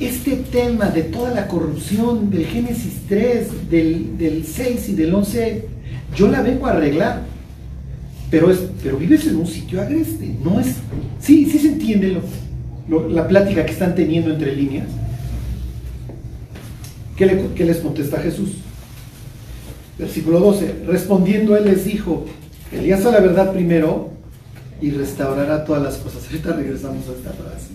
[0.00, 5.66] este tema de toda la corrupción del Génesis 3, del, del 6 y del 11,
[6.16, 7.22] yo la vengo a arreglar.
[8.30, 10.76] Pero, es, pero vives en un sitio agreste, no es...
[11.20, 12.20] Sí, sí se entiende lo,
[12.88, 14.86] lo- la plática que están teniendo entre líneas.
[17.16, 18.50] ¿Qué, le- qué les contesta Jesús?
[19.98, 20.74] Versículo 12.
[20.86, 22.24] Respondiendo él les dijo,
[22.72, 24.10] Elías a la verdad primero
[24.80, 26.24] y restaurará todas las cosas.
[26.26, 27.70] Ahorita regresamos a esta frase.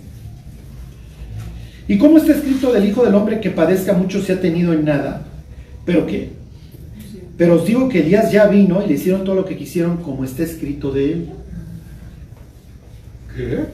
[1.87, 4.85] ¿Y cómo está escrito del Hijo del Hombre que padezca mucho se ha tenido en
[4.85, 5.23] nada?
[5.85, 6.31] ¿Pero qué?
[7.37, 10.23] Pero os digo que Elías ya vino y le hicieron todo lo que quisieron como
[10.23, 11.29] está escrito de él.
[13.35, 13.65] ¿Qué?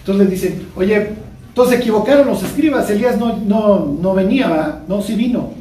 [0.00, 1.10] Entonces le dicen, oye,
[1.54, 4.82] todos se equivocaron los escribas, Elías no, no, no venía.
[4.88, 5.52] No, sí vino.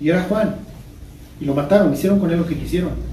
[0.00, 0.56] Y era Juan.
[1.40, 3.11] Y lo mataron, hicieron con él lo que quisieron.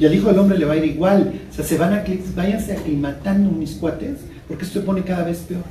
[0.00, 1.34] Y al Hijo del Hombre le va a ir igual.
[1.50, 2.02] O sea, se van a,
[2.34, 4.16] váyanse aclimatando mis cuates,
[4.48, 5.62] porque esto se pone cada vez peor.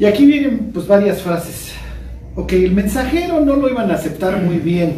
[0.00, 1.70] Y aquí vienen pues varias frases.
[2.34, 4.94] Ok, el mensajero no lo iban a aceptar muy bien.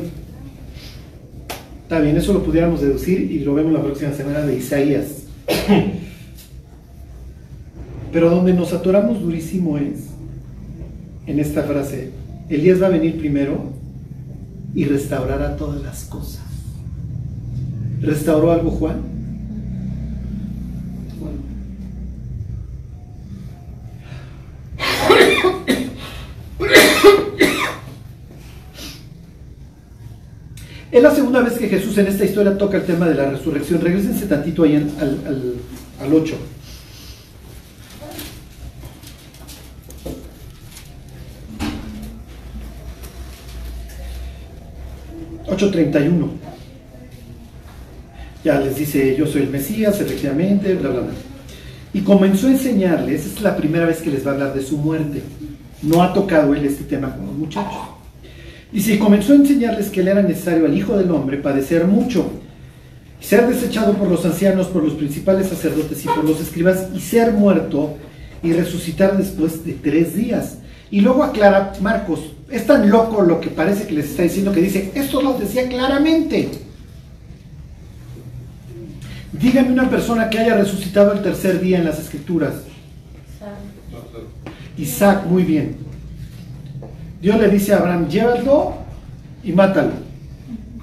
[1.83, 5.25] Está bien, eso lo pudiéramos deducir y lo vemos la próxima semana de Isaías.
[8.12, 10.07] Pero donde nos atoramos durísimo es
[11.27, 12.12] en esta frase,
[12.49, 13.74] Elías va a venir primero
[14.75, 16.43] y restaurará todas las cosas.
[18.01, 19.14] ¿Restauró algo Juan?
[30.91, 33.81] Es la segunda vez que Jesús en esta historia toca el tema de la resurrección.
[33.81, 35.55] Regrésense tantito ahí al, al,
[36.01, 36.37] al 8.
[45.57, 46.29] ...8.31...
[48.45, 50.91] Ya les dice, yo soy el Mesías, efectivamente, bla.
[51.95, 54.77] Y comenzó a enseñarles, es la primera vez que les va a hablar de su
[54.77, 55.23] muerte.
[55.81, 57.81] No ha tocado él este tema con los muchachos.
[58.71, 62.33] Y comenzó a enseñarles que le era necesario al Hijo del Hombre padecer mucho,
[63.19, 67.33] ser desechado por los ancianos, por los principales sacerdotes y por los escribas, y ser
[67.33, 67.95] muerto
[68.43, 70.59] y resucitar después de tres días.
[70.91, 74.61] Y luego aclara Marcos, es tan loco lo que parece que les está diciendo que
[74.61, 76.51] dice, esto lo decía claramente.
[79.33, 82.55] Dígame una persona que haya resucitado el tercer día en las escrituras.
[84.77, 85.77] Isaac, muy bien.
[87.21, 88.75] Dios le dice a Abraham, llévalo
[89.43, 89.93] y mátalo.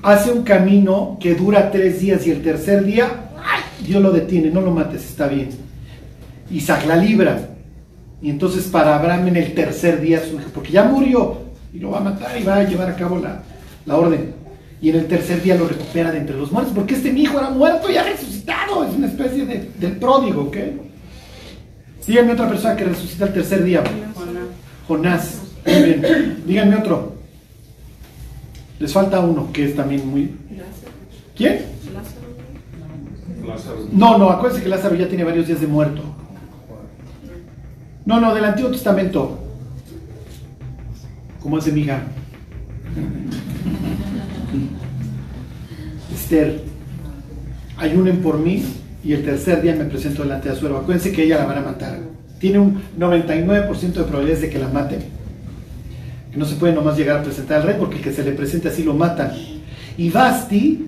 [0.03, 3.61] Hace un camino que dura tres días y el tercer día, ¡ay!
[3.85, 5.49] Dios lo detiene, no lo mates, está bien.
[6.49, 7.49] Isaac la libra.
[8.21, 11.99] Y entonces para Abraham en el tercer día surge, porque ya murió y lo va
[11.99, 13.43] a matar y va a llevar a cabo la,
[13.85, 14.33] la orden.
[14.81, 17.37] Y en el tercer día lo recupera de entre los muertos, porque este mi hijo
[17.37, 18.83] era muerto y ha resucitado.
[18.83, 20.57] Es una especie de, del pródigo, ¿ok?
[22.07, 23.83] Díganme otra persona que resucita el tercer día.
[24.87, 25.41] Jonás.
[25.65, 26.43] Muy bien.
[26.45, 27.13] Díganme otro.
[28.79, 30.35] Les falta uno que es también muy.
[31.35, 31.61] ¿Quién?
[33.47, 33.87] Lázaro.
[33.91, 36.01] No, no, acuérdense que Lázaro ya tiene varios días de muerto.
[38.05, 39.37] No, no, del Antiguo Testamento.
[41.41, 42.03] ¿Cómo hace mi hija?
[46.13, 46.61] Esther,
[47.77, 48.63] ayunen por mí
[49.03, 50.77] y el tercer día me presento delante de Azuero.
[50.77, 51.99] Acuérdense que ella la van a matar.
[52.39, 54.99] Tiene un 99% de probabilidades de que la maten.
[56.31, 58.33] Que no se puede nomás llegar a presentar al rey porque el que se le
[58.33, 59.31] presente así lo matan.
[59.97, 60.87] Y Basti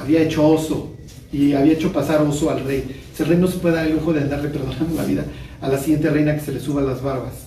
[0.00, 0.94] había hecho oso
[1.30, 3.02] y había hecho pasar oso al rey.
[3.18, 5.24] El rey no se puede dar el lujo de andarle perdonando la vida
[5.60, 7.44] a la siguiente reina que se le suba las barbas.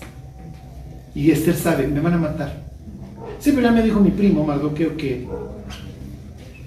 [1.18, 2.54] Y Esther sabe, me van a matar.
[3.40, 5.26] Siempre ya me dijo mi primo Mardoqueo que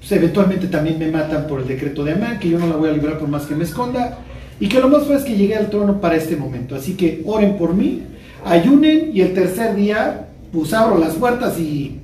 [0.00, 2.88] pues, eventualmente también me matan por el decreto de Amán, que yo no la voy
[2.88, 4.18] a librar por más que me esconda,
[4.58, 6.74] y que lo más fácil es que llegue al trono para este momento.
[6.74, 8.02] Así que oren por mí,
[8.44, 12.00] ayunen, y el tercer día, pues abro las puertas y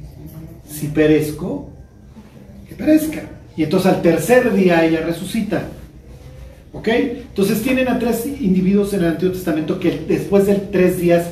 [0.71, 1.69] si perezco,
[2.69, 3.23] que perezca.
[3.57, 5.65] Y entonces al tercer día ella resucita.
[6.73, 6.87] ¿Ok?
[6.87, 11.27] Entonces tienen a tres individuos en el Antiguo Testamento que después de tres días,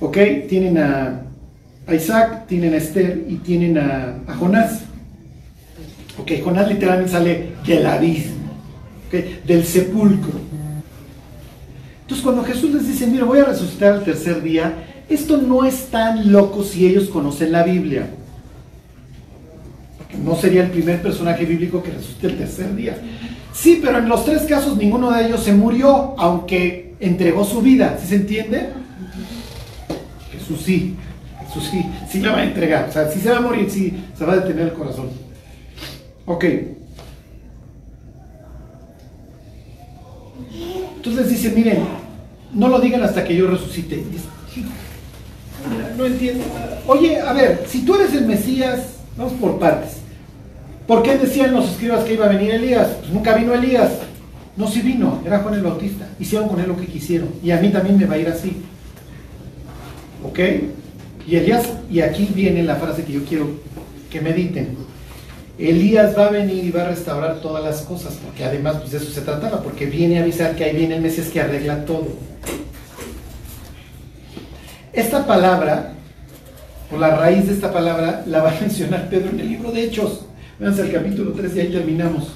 [0.00, 0.18] ¿ok?
[0.48, 1.22] Tienen a,
[1.92, 4.80] Isaac, tienen a Esther y tienen a, a Jonás.
[6.18, 8.52] Ok, Jonás literalmente sale del abismo,
[9.06, 9.44] ¿ok?
[9.46, 10.40] del sepulcro.
[12.02, 14.72] Entonces cuando Jesús les dice, mira, voy a resucitar al tercer día,
[15.08, 18.08] esto no es tan loco si ellos conocen la Biblia.
[20.24, 22.96] No sería el primer personaje bíblico que resucite el tercer día.
[23.52, 27.98] Sí, pero en los tres casos ninguno de ellos se murió, aunque entregó su vida.
[28.00, 28.70] ¿Sí se entiende?
[30.46, 30.94] Jesús sí,
[31.46, 32.88] Jesús sí, sí la va a entregar.
[32.88, 35.08] O sea, si se va a morir, sí, se va a detener el corazón.
[36.24, 36.44] Ok.
[40.96, 41.78] Entonces dice, miren,
[42.52, 44.04] no lo digan hasta que yo resucite.
[45.96, 46.44] No entiendo.
[46.86, 49.98] Oye, a ver, si tú eres el Mesías, vamos por partes.
[50.86, 52.86] ¿Por qué decían los escribas que iba a venir Elías?
[53.00, 53.90] Pues nunca vino Elías.
[54.56, 56.06] No, sí vino, era Juan el Bautista.
[56.20, 57.30] Hicieron con él lo que quisieron.
[57.42, 58.62] Y a mí también me va a ir así.
[60.26, 60.40] ¿Ok?
[61.26, 63.48] Y Elías, y aquí viene la frase que yo quiero
[64.10, 64.76] que mediten.
[65.58, 68.98] Elías va a venir y va a restaurar todas las cosas, porque además pues de
[68.98, 72.08] eso se trataba, porque viene a avisar que ahí viene el Mesías que arregla todo.
[74.92, 75.94] Esta palabra,
[76.90, 79.84] por la raíz de esta palabra, la va a mencionar Pedro en el libro de
[79.84, 80.26] Hechos.
[80.58, 82.28] Vean el capítulo 3 y ahí terminamos.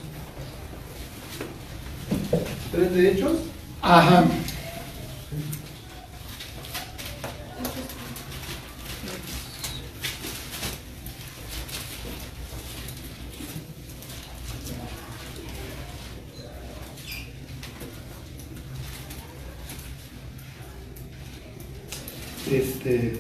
[2.71, 3.33] ¿Tres de hechos?
[3.83, 4.25] Ajá.
[22.81, 23.13] Este.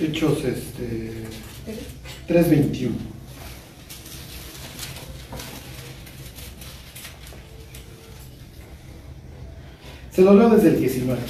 [0.00, 1.24] Hechos este
[2.26, 2.96] 321.
[10.10, 11.20] Se lo leo desde el 19.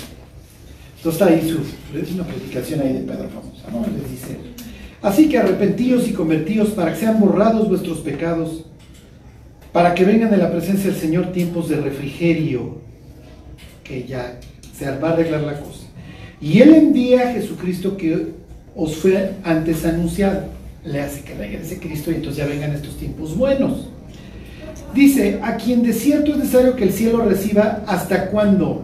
[0.96, 1.58] Entonces está ahí su,
[1.96, 3.86] es una predicación ahí de Pedro famosa, ¿no?
[3.86, 4.38] Les dice,
[5.02, 8.64] así que arrepentíos y convertíos para que sean borrados vuestros pecados,
[9.76, 12.78] para que vengan de la presencia del Señor tiempos de refrigerio,
[13.84, 14.40] que ya
[14.74, 15.84] se va a arreglar la cosa.
[16.40, 18.28] Y Él envía a Jesucristo que
[18.74, 20.44] os fue antes anunciado.
[20.82, 23.90] Le hace que regrese Cristo y entonces ya vengan estos tiempos buenos.
[24.94, 28.80] Dice, a quien de cierto es necesario que el cielo reciba hasta cuándo?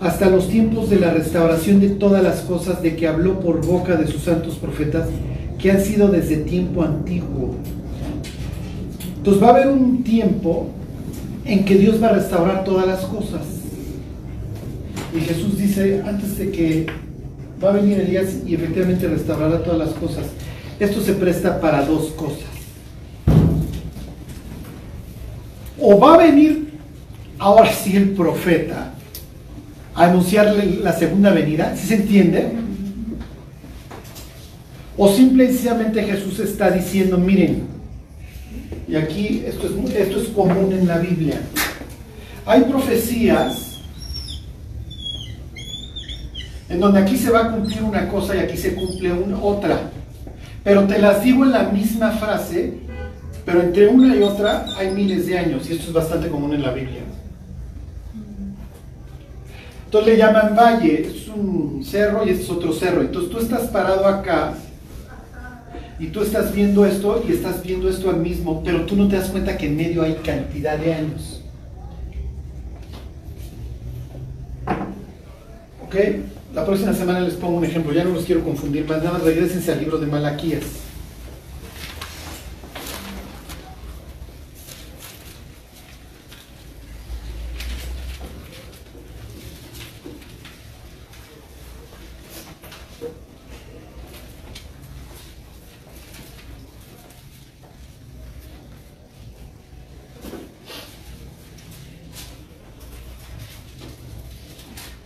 [0.00, 3.96] Hasta los tiempos de la restauración de todas las cosas de que habló por boca
[3.96, 5.10] de sus santos profetas,
[5.58, 7.56] que han sido desde tiempo antiguo.
[9.22, 10.66] Entonces va a haber un tiempo
[11.44, 13.42] en que Dios va a restaurar todas las cosas.
[15.16, 16.86] Y Jesús dice, antes de que
[17.62, 20.24] va a venir Elías y efectivamente restaurará todas las cosas.
[20.80, 22.50] Esto se presta para dos cosas.
[25.78, 26.72] O va a venir
[27.38, 28.92] ahora sí el profeta
[29.94, 32.54] a anunciarle la segunda venida, si se entiende?
[34.96, 37.71] O simplemente Jesús está diciendo, miren,
[38.88, 41.40] y aquí esto es, esto es común en la Biblia,
[42.44, 43.80] hay profecías
[46.68, 49.90] en donde aquí se va a cumplir una cosa y aquí se cumple una, otra.
[50.64, 52.78] Pero te las digo en la misma frase,
[53.44, 56.62] pero entre una y otra hay miles de años, y esto es bastante común en
[56.62, 57.02] la Biblia.
[59.84, 63.02] Entonces le llaman valle, es un cerro y este es otro cerro.
[63.02, 64.54] Entonces tú estás parado acá
[65.98, 69.16] y tú estás viendo esto y estás viendo esto al mismo, pero tú no te
[69.16, 71.42] das cuenta que en medio hay cantidad de años.
[75.84, 75.94] ¿Ok?
[76.54, 79.22] La próxima semana les pongo un ejemplo, ya no los quiero confundir más, nada más
[79.22, 80.82] regresense al libro de Malaquías.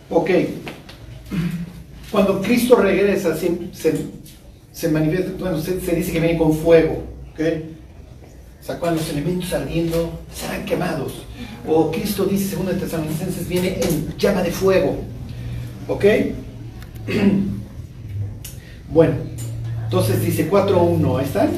[0.09, 0.31] Ok.
[2.11, 2.41] Cuando
[2.81, 3.51] Regresa, se,
[4.71, 7.03] se, manifiesta, bueno, se, dice que viene con fuego.
[7.33, 7.39] ¿ok?
[8.61, 11.25] O sea, cuando los elementos ardiendo serán quemados.
[11.67, 14.97] O Cristo dice, según el Tesalonicenses, viene en llama de fuego.
[15.87, 16.05] ¿Ok?
[18.89, 19.15] Bueno,
[19.83, 21.49] entonces dice 4.1, ¿ahí están?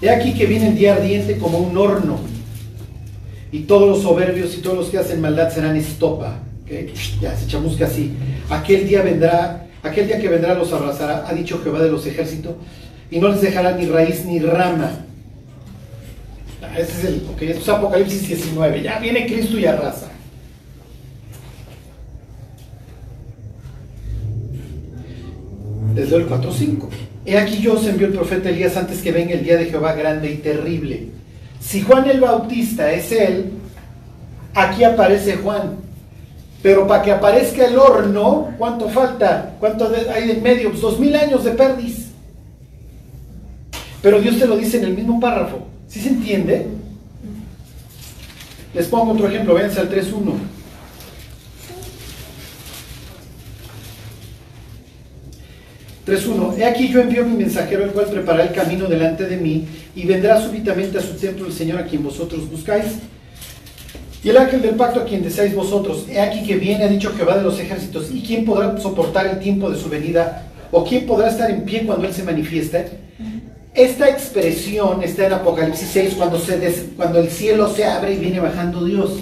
[0.00, 2.18] He aquí que viene el día ardiente como un horno,
[3.54, 6.40] y todos los soberbios y todos los que hacen maldad serán estopa.
[6.64, 6.92] ¿okay?
[7.20, 8.12] Ya se chamusca así.
[8.50, 12.54] Aquel día vendrá, aquel día que vendrá los abrazará, ha dicho Jehová de los ejércitos,
[13.10, 14.90] y no les dejará ni raíz ni rama.
[16.76, 20.08] Ese es el, ok, esto es Apocalipsis 19, ya viene Cristo y arrasa.
[25.94, 26.88] Desde el 4.5.
[27.26, 29.92] He aquí yo os envió el profeta Elías antes que venga el día de Jehová
[29.92, 31.10] grande y terrible.
[31.60, 33.52] Si Juan el Bautista es él,
[34.54, 35.83] aquí aparece Juan.
[36.64, 39.54] Pero para que aparezca el horno, ¿cuánto falta?
[39.60, 40.70] ¿Cuánto hay en medio?
[40.70, 42.06] Pues dos mil años de perdiz.
[44.00, 45.66] Pero Dios te lo dice en el mismo párrafo.
[45.86, 46.66] ¿Sí se entiende?
[48.72, 50.32] Les pongo otro ejemplo, véanse al 3.1.
[56.28, 59.66] uno He aquí yo envío mi mensajero, el cual preparará el camino delante de mí,
[59.94, 62.86] y vendrá súbitamente a su templo el Señor a quien vosotros buscáis.
[64.24, 67.12] Y el ángel del pacto a quien deseáis vosotros, he aquí que viene, ha dicho
[67.14, 70.46] Jehová de los ejércitos, ¿y quién podrá soportar el tiempo de su venida?
[70.72, 73.04] ¿O quién podrá estar en pie cuando Él se manifieste?
[73.74, 79.18] Esta expresión está en Apocalipsis 6, cuando, el cielo se abre y viene bajando Dios.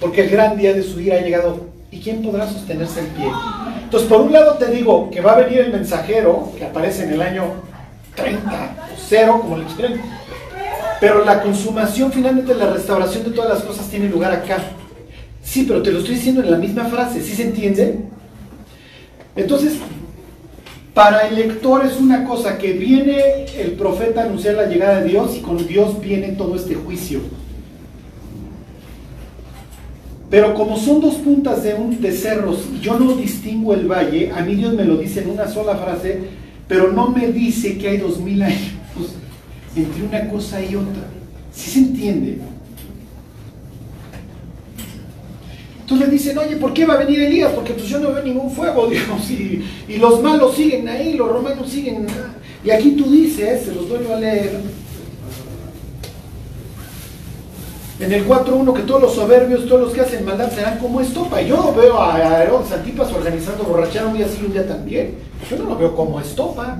[0.00, 1.68] Porque el gran día de su ira ha llegado.
[1.92, 3.30] ¿Y quién podrá sostenerse en pie?
[3.84, 7.12] Entonces, por un lado te digo que va a venir el mensajero, que aparece en
[7.12, 7.44] el año
[8.16, 10.17] 30, o 0, como le quieren.
[11.00, 14.58] Pero la consumación, finalmente, la restauración de todas las cosas tiene lugar acá.
[15.42, 18.00] Sí, pero te lo estoy diciendo en la misma frase, ¿sí se entiende?
[19.36, 19.74] Entonces,
[20.92, 25.10] para el lector es una cosa que viene el profeta a anunciar la llegada de
[25.10, 27.20] Dios y con Dios viene todo este juicio.
[30.28, 34.40] Pero como son dos puntas de, un, de cerros yo no distingo el valle, a
[34.40, 36.20] mí Dios me lo dice en una sola frase,
[36.66, 38.77] pero no me dice que hay dos mil años
[39.84, 41.02] entre una cosa y otra.
[41.52, 42.38] ¿Sí se entiende?
[45.80, 47.52] Entonces dicen, oye, ¿por qué va a venir Elías?
[47.52, 49.64] Porque pues yo no veo ningún fuego, digamos, y,
[49.98, 52.06] los malos siguen ahí, los romanos siguen.
[52.62, 54.60] Y aquí tú dices, se los vuelvo a leer,
[58.00, 61.42] en el 4.1 que todos los soberbios, todos los que hacen maldad serán como estopa.
[61.42, 65.16] Yo veo a Herodes Antipas organizando borrachera un día sí y un día también.
[65.50, 66.76] Yo no lo veo como estopa.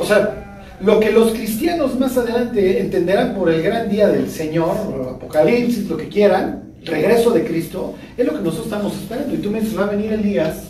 [0.00, 4.74] O sea, lo que los cristianos más adelante entenderán por el gran día del Señor,
[5.16, 9.34] Apocalipsis, lo que quieran, regreso de Cristo, es lo que nosotros estamos esperando.
[9.34, 10.68] Y tú me dices, va a venir Elías.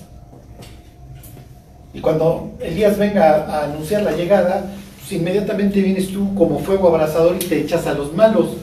[1.95, 4.65] Y cuando Elías venga a anunciar la llegada,
[4.99, 8.57] pues inmediatamente vienes tú como fuego abrasador y te echas a los malos.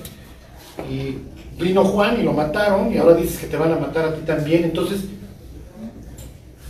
[0.92, 1.18] Y
[1.64, 4.22] vino Juan y lo mataron y ahora dices que te van a matar a ti
[4.26, 4.66] también.
[4.66, 5.00] Entonces,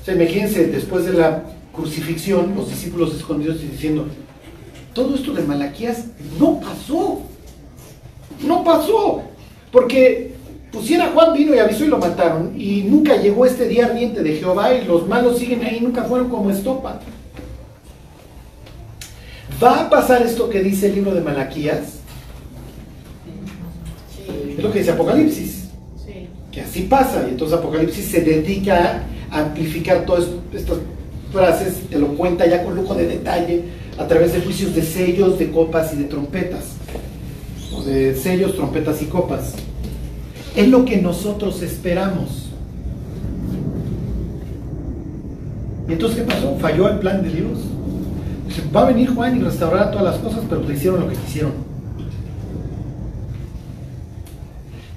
[0.02, 4.08] o sea, imagínense, después de la crucifixión, los discípulos escondidos y diciendo,
[4.94, 6.06] todo esto de Malaquías
[6.40, 7.22] no pasó.
[8.46, 9.22] No pasó.
[9.72, 10.34] Porque
[10.72, 12.60] pusiera Juan vino y avisó y lo mataron.
[12.60, 16.30] Y nunca llegó este día ardiente de Jehová y los malos siguen ahí, nunca fueron
[16.30, 17.00] como estopa.
[19.64, 22.00] ¿Va a pasar esto que dice el libro de Malaquías?
[24.58, 25.70] Es lo que dice Apocalipsis.
[26.52, 27.26] Que así pasa.
[27.28, 30.78] Y entonces Apocalipsis se dedica a amplificar todas estas
[31.32, 33.64] frases, te lo cuenta ya con lujo de detalle,
[33.98, 36.66] a través de juicios de sellos, de copas y de trompetas.
[37.74, 39.54] O de sellos, trompetas y copas.
[40.56, 42.50] Es lo que nosotros esperamos.
[45.88, 46.58] ¿Y entonces qué pasó?
[46.60, 47.60] ¿Falló el plan de Dios?
[48.76, 51.54] Va a venir Juan y restaurará todas las cosas, pero le hicieron lo que quisieron.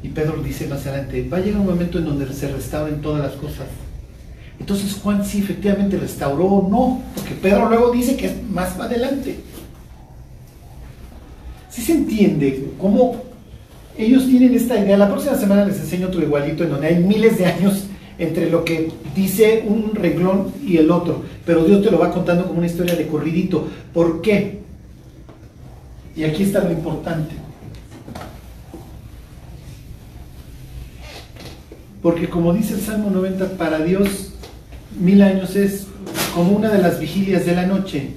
[0.02, 3.22] Y Pedro dice más adelante, va a llegar un momento en donde se restauren todas
[3.22, 3.66] las cosas.
[4.60, 9.40] Entonces Juan sí efectivamente restauró o no, porque Pedro luego dice que es más adelante.
[11.70, 13.22] Sí se entiende cómo
[13.96, 14.98] ellos tienen esta idea.
[14.98, 17.86] La próxima semana les enseño otro igualito en donde hay miles de años
[18.18, 22.46] entre lo que dice un renglón y el otro, pero Dios te lo va contando
[22.46, 23.66] como una historia de corridito.
[23.94, 24.60] ¿Por qué?
[26.14, 27.34] Y aquí está lo importante.
[32.02, 34.29] Porque como dice el Salmo 90, para Dios
[34.98, 35.86] mil años es
[36.34, 38.10] como una de las vigilias de la noche.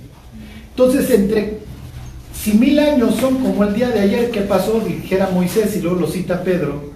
[0.69, 1.59] Entonces, entre
[2.33, 6.01] si mil años son como el día de ayer que pasó, dijera Moisés y luego
[6.01, 6.91] lo cita Pedro,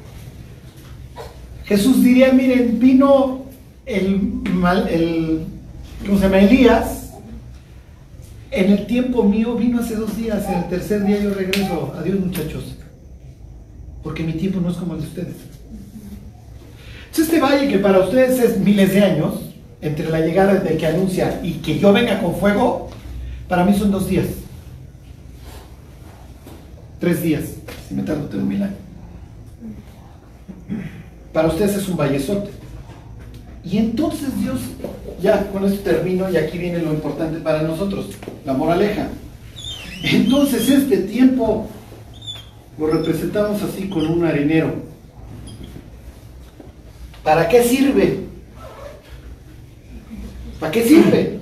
[1.65, 3.45] Jesús diría, miren, vino
[3.85, 4.41] el,
[6.05, 6.39] ¿cómo se llama?
[6.39, 7.13] Elías,
[8.51, 11.93] en el tiempo mío vino hace dos días, en el tercer día yo regreso.
[11.97, 12.75] Adiós muchachos,
[14.03, 15.35] porque mi tiempo no es como el de ustedes.
[17.09, 19.46] Entonces este valle que para ustedes es miles de años,
[19.81, 22.89] entre la llegada del que anuncia y que yo venga con fuego,
[23.47, 24.27] para mí son dos días.
[26.99, 27.43] Tres días,
[27.87, 28.77] si me tardo tres mil años.
[31.31, 32.49] Para ustedes es un vallezote.
[33.63, 34.59] Y entonces Dios,
[35.21, 38.07] ya con esto termino y aquí viene lo importante para nosotros,
[38.45, 39.09] la moraleja.
[40.03, 41.67] Entonces este tiempo
[42.79, 44.73] lo representamos así con un arenero.
[47.23, 48.27] ¿Para qué sirve?
[50.59, 51.39] ¿Para qué sirve?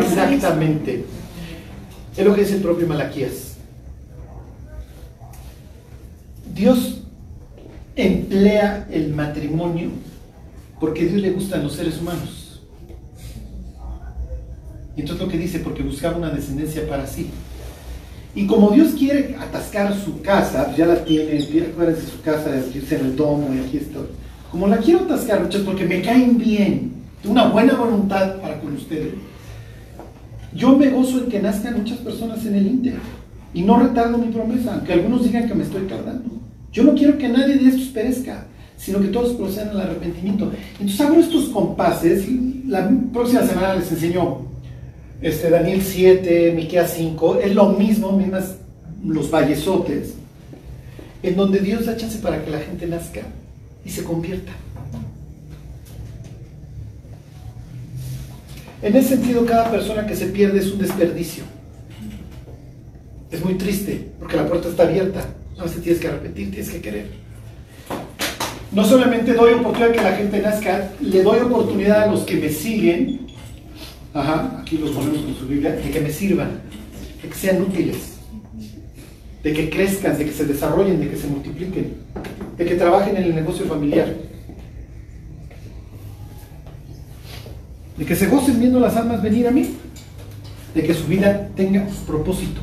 [0.00, 1.04] Exactamente.
[2.16, 3.56] Es lo que dice el propio Malaquías.
[6.54, 7.02] Dios
[7.96, 9.90] emplea el matrimonio
[10.78, 12.60] porque a Dios le gustan los seres humanos.
[14.96, 17.30] Y entonces lo que dice, porque buscaba una descendencia para sí.
[18.34, 22.78] Y como Dios quiere atascar su casa, pues ya la tiene, acuérdense su casa, aquí
[22.78, 24.06] está en el domo y aquí estoy.
[24.50, 26.91] Como la quiero atascar, muchachos, porque me caen bien,
[27.24, 29.14] una buena voluntad para con ustedes.
[30.54, 32.96] Yo me gozo en que nazcan muchas personas en el Inter
[33.54, 36.30] y no retardo mi promesa, aunque algunos digan que me estoy tardando.
[36.72, 38.46] Yo no quiero que nadie de estos perezca,
[38.76, 40.50] sino que todos procedan al arrepentimiento.
[40.72, 42.26] Entonces abro estos compases,
[42.66, 44.38] la próxima semana les enseño
[45.20, 48.56] este, Daniel 7, Miqueas 5, es lo mismo, mismas
[49.04, 50.14] los vallesotes,
[51.22, 53.20] en donde Dios da chance para que la gente nazca
[53.84, 54.52] y se convierta.
[58.82, 61.44] En ese sentido, cada persona que se pierde es un desperdicio.
[63.30, 65.24] Es muy triste, porque la puerta está abierta.
[65.56, 67.06] A veces tienes que arrepentir, tienes que querer.
[68.72, 72.48] No solamente doy oportunidad que la gente nazca, le doy oportunidad a los que me
[72.48, 73.26] siguen,
[74.14, 76.62] ajá, aquí los ponemos con su Biblia, de que me sirvan,
[77.22, 78.14] de que sean útiles,
[79.44, 81.94] de que crezcan, de que se desarrollen, de que se multipliquen,
[82.58, 84.12] de que trabajen en el negocio familiar.
[87.96, 89.74] De que se gocen viendo las almas venir a mí,
[90.74, 92.60] de que su vida tenga propósito.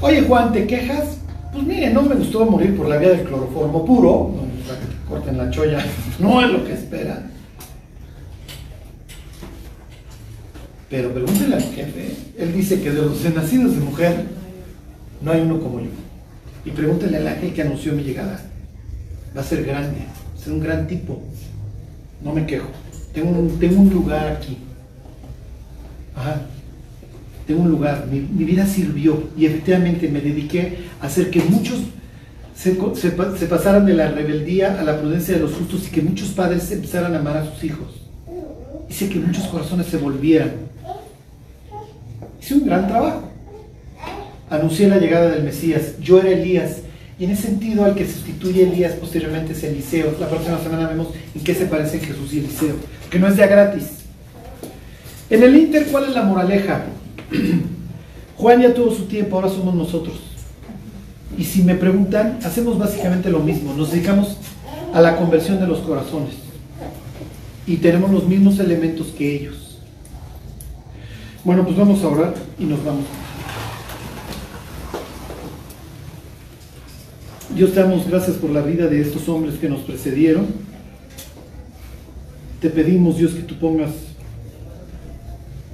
[0.00, 1.18] Oye Juan, ¿te quejas?
[1.52, 4.34] Pues mire, no me gustó morir por la vía del cloroformo puro,
[5.08, 5.84] corten la cholla,
[6.18, 7.30] no es lo que esperan.
[10.88, 14.24] Pero pregúntele al jefe, él dice que de los nacidos de mujer
[15.20, 15.90] no hay uno como yo.
[16.64, 18.40] Y pregúntele al ángel que anunció mi llegada.
[19.36, 21.22] Va a ser grande, va a ser un gran tipo,
[22.22, 22.68] no me quejo.
[23.12, 24.56] Tengo un, lugar aquí.
[26.14, 26.42] Ajá.
[27.46, 28.06] Tengo un lugar.
[28.10, 31.80] Mi, vida sirvió y efectivamente me dediqué a hacer que muchos
[32.54, 36.28] se, se, pasaran de la rebeldía a la prudencia de los justos y que muchos
[36.28, 38.00] padres empezaran a amar a sus hijos.
[38.88, 40.52] Hice que muchos corazones se volvieran.
[42.40, 43.28] Hice un gran trabajo.
[44.48, 45.98] Anuncié la llegada del Mesías.
[46.00, 46.82] Yo era Elías
[47.20, 50.16] y en ese sentido, al que sustituye Elías posteriormente es Eliseo.
[50.18, 52.76] La próxima semana vemos en qué se parecen Jesús y Eliseo,
[53.10, 53.88] que no es ya gratis.
[55.28, 56.86] En el Inter, ¿cuál es la moraleja?
[58.38, 60.18] Juan ya tuvo su tiempo, ahora somos nosotros.
[61.36, 64.38] Y si me preguntan, hacemos básicamente lo mismo, nos dedicamos
[64.94, 66.36] a la conversión de los corazones.
[67.66, 69.78] Y tenemos los mismos elementos que ellos.
[71.44, 73.04] Bueno, pues vamos a orar y nos vamos.
[77.54, 80.46] Dios te damos gracias por la vida de estos hombres que nos precedieron.
[82.60, 83.90] Te pedimos, Dios, que tú pongas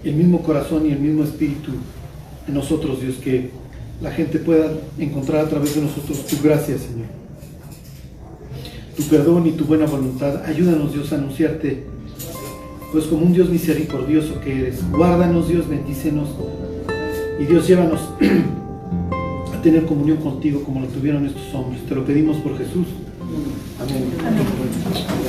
[0.03, 1.73] el mismo corazón y el mismo espíritu
[2.49, 3.51] en nosotros, Dios, que
[4.01, 7.07] la gente pueda encontrar a través de nosotros tu gracia, Señor.
[8.97, 10.45] Tu perdón y tu buena voluntad.
[10.45, 11.85] Ayúdanos, Dios, a anunciarte,
[12.93, 14.91] pues como un Dios misericordioso que eres.
[14.91, 16.29] Guárdanos, Dios, bendícenos.
[17.39, 18.01] Y Dios, llévanos
[19.67, 21.85] tener comunión contigo como lo tuvieron estos hombres.
[21.87, 22.87] Te lo pedimos por Jesús.
[23.81, 24.13] Amén.
[24.25, 25.26] Amén.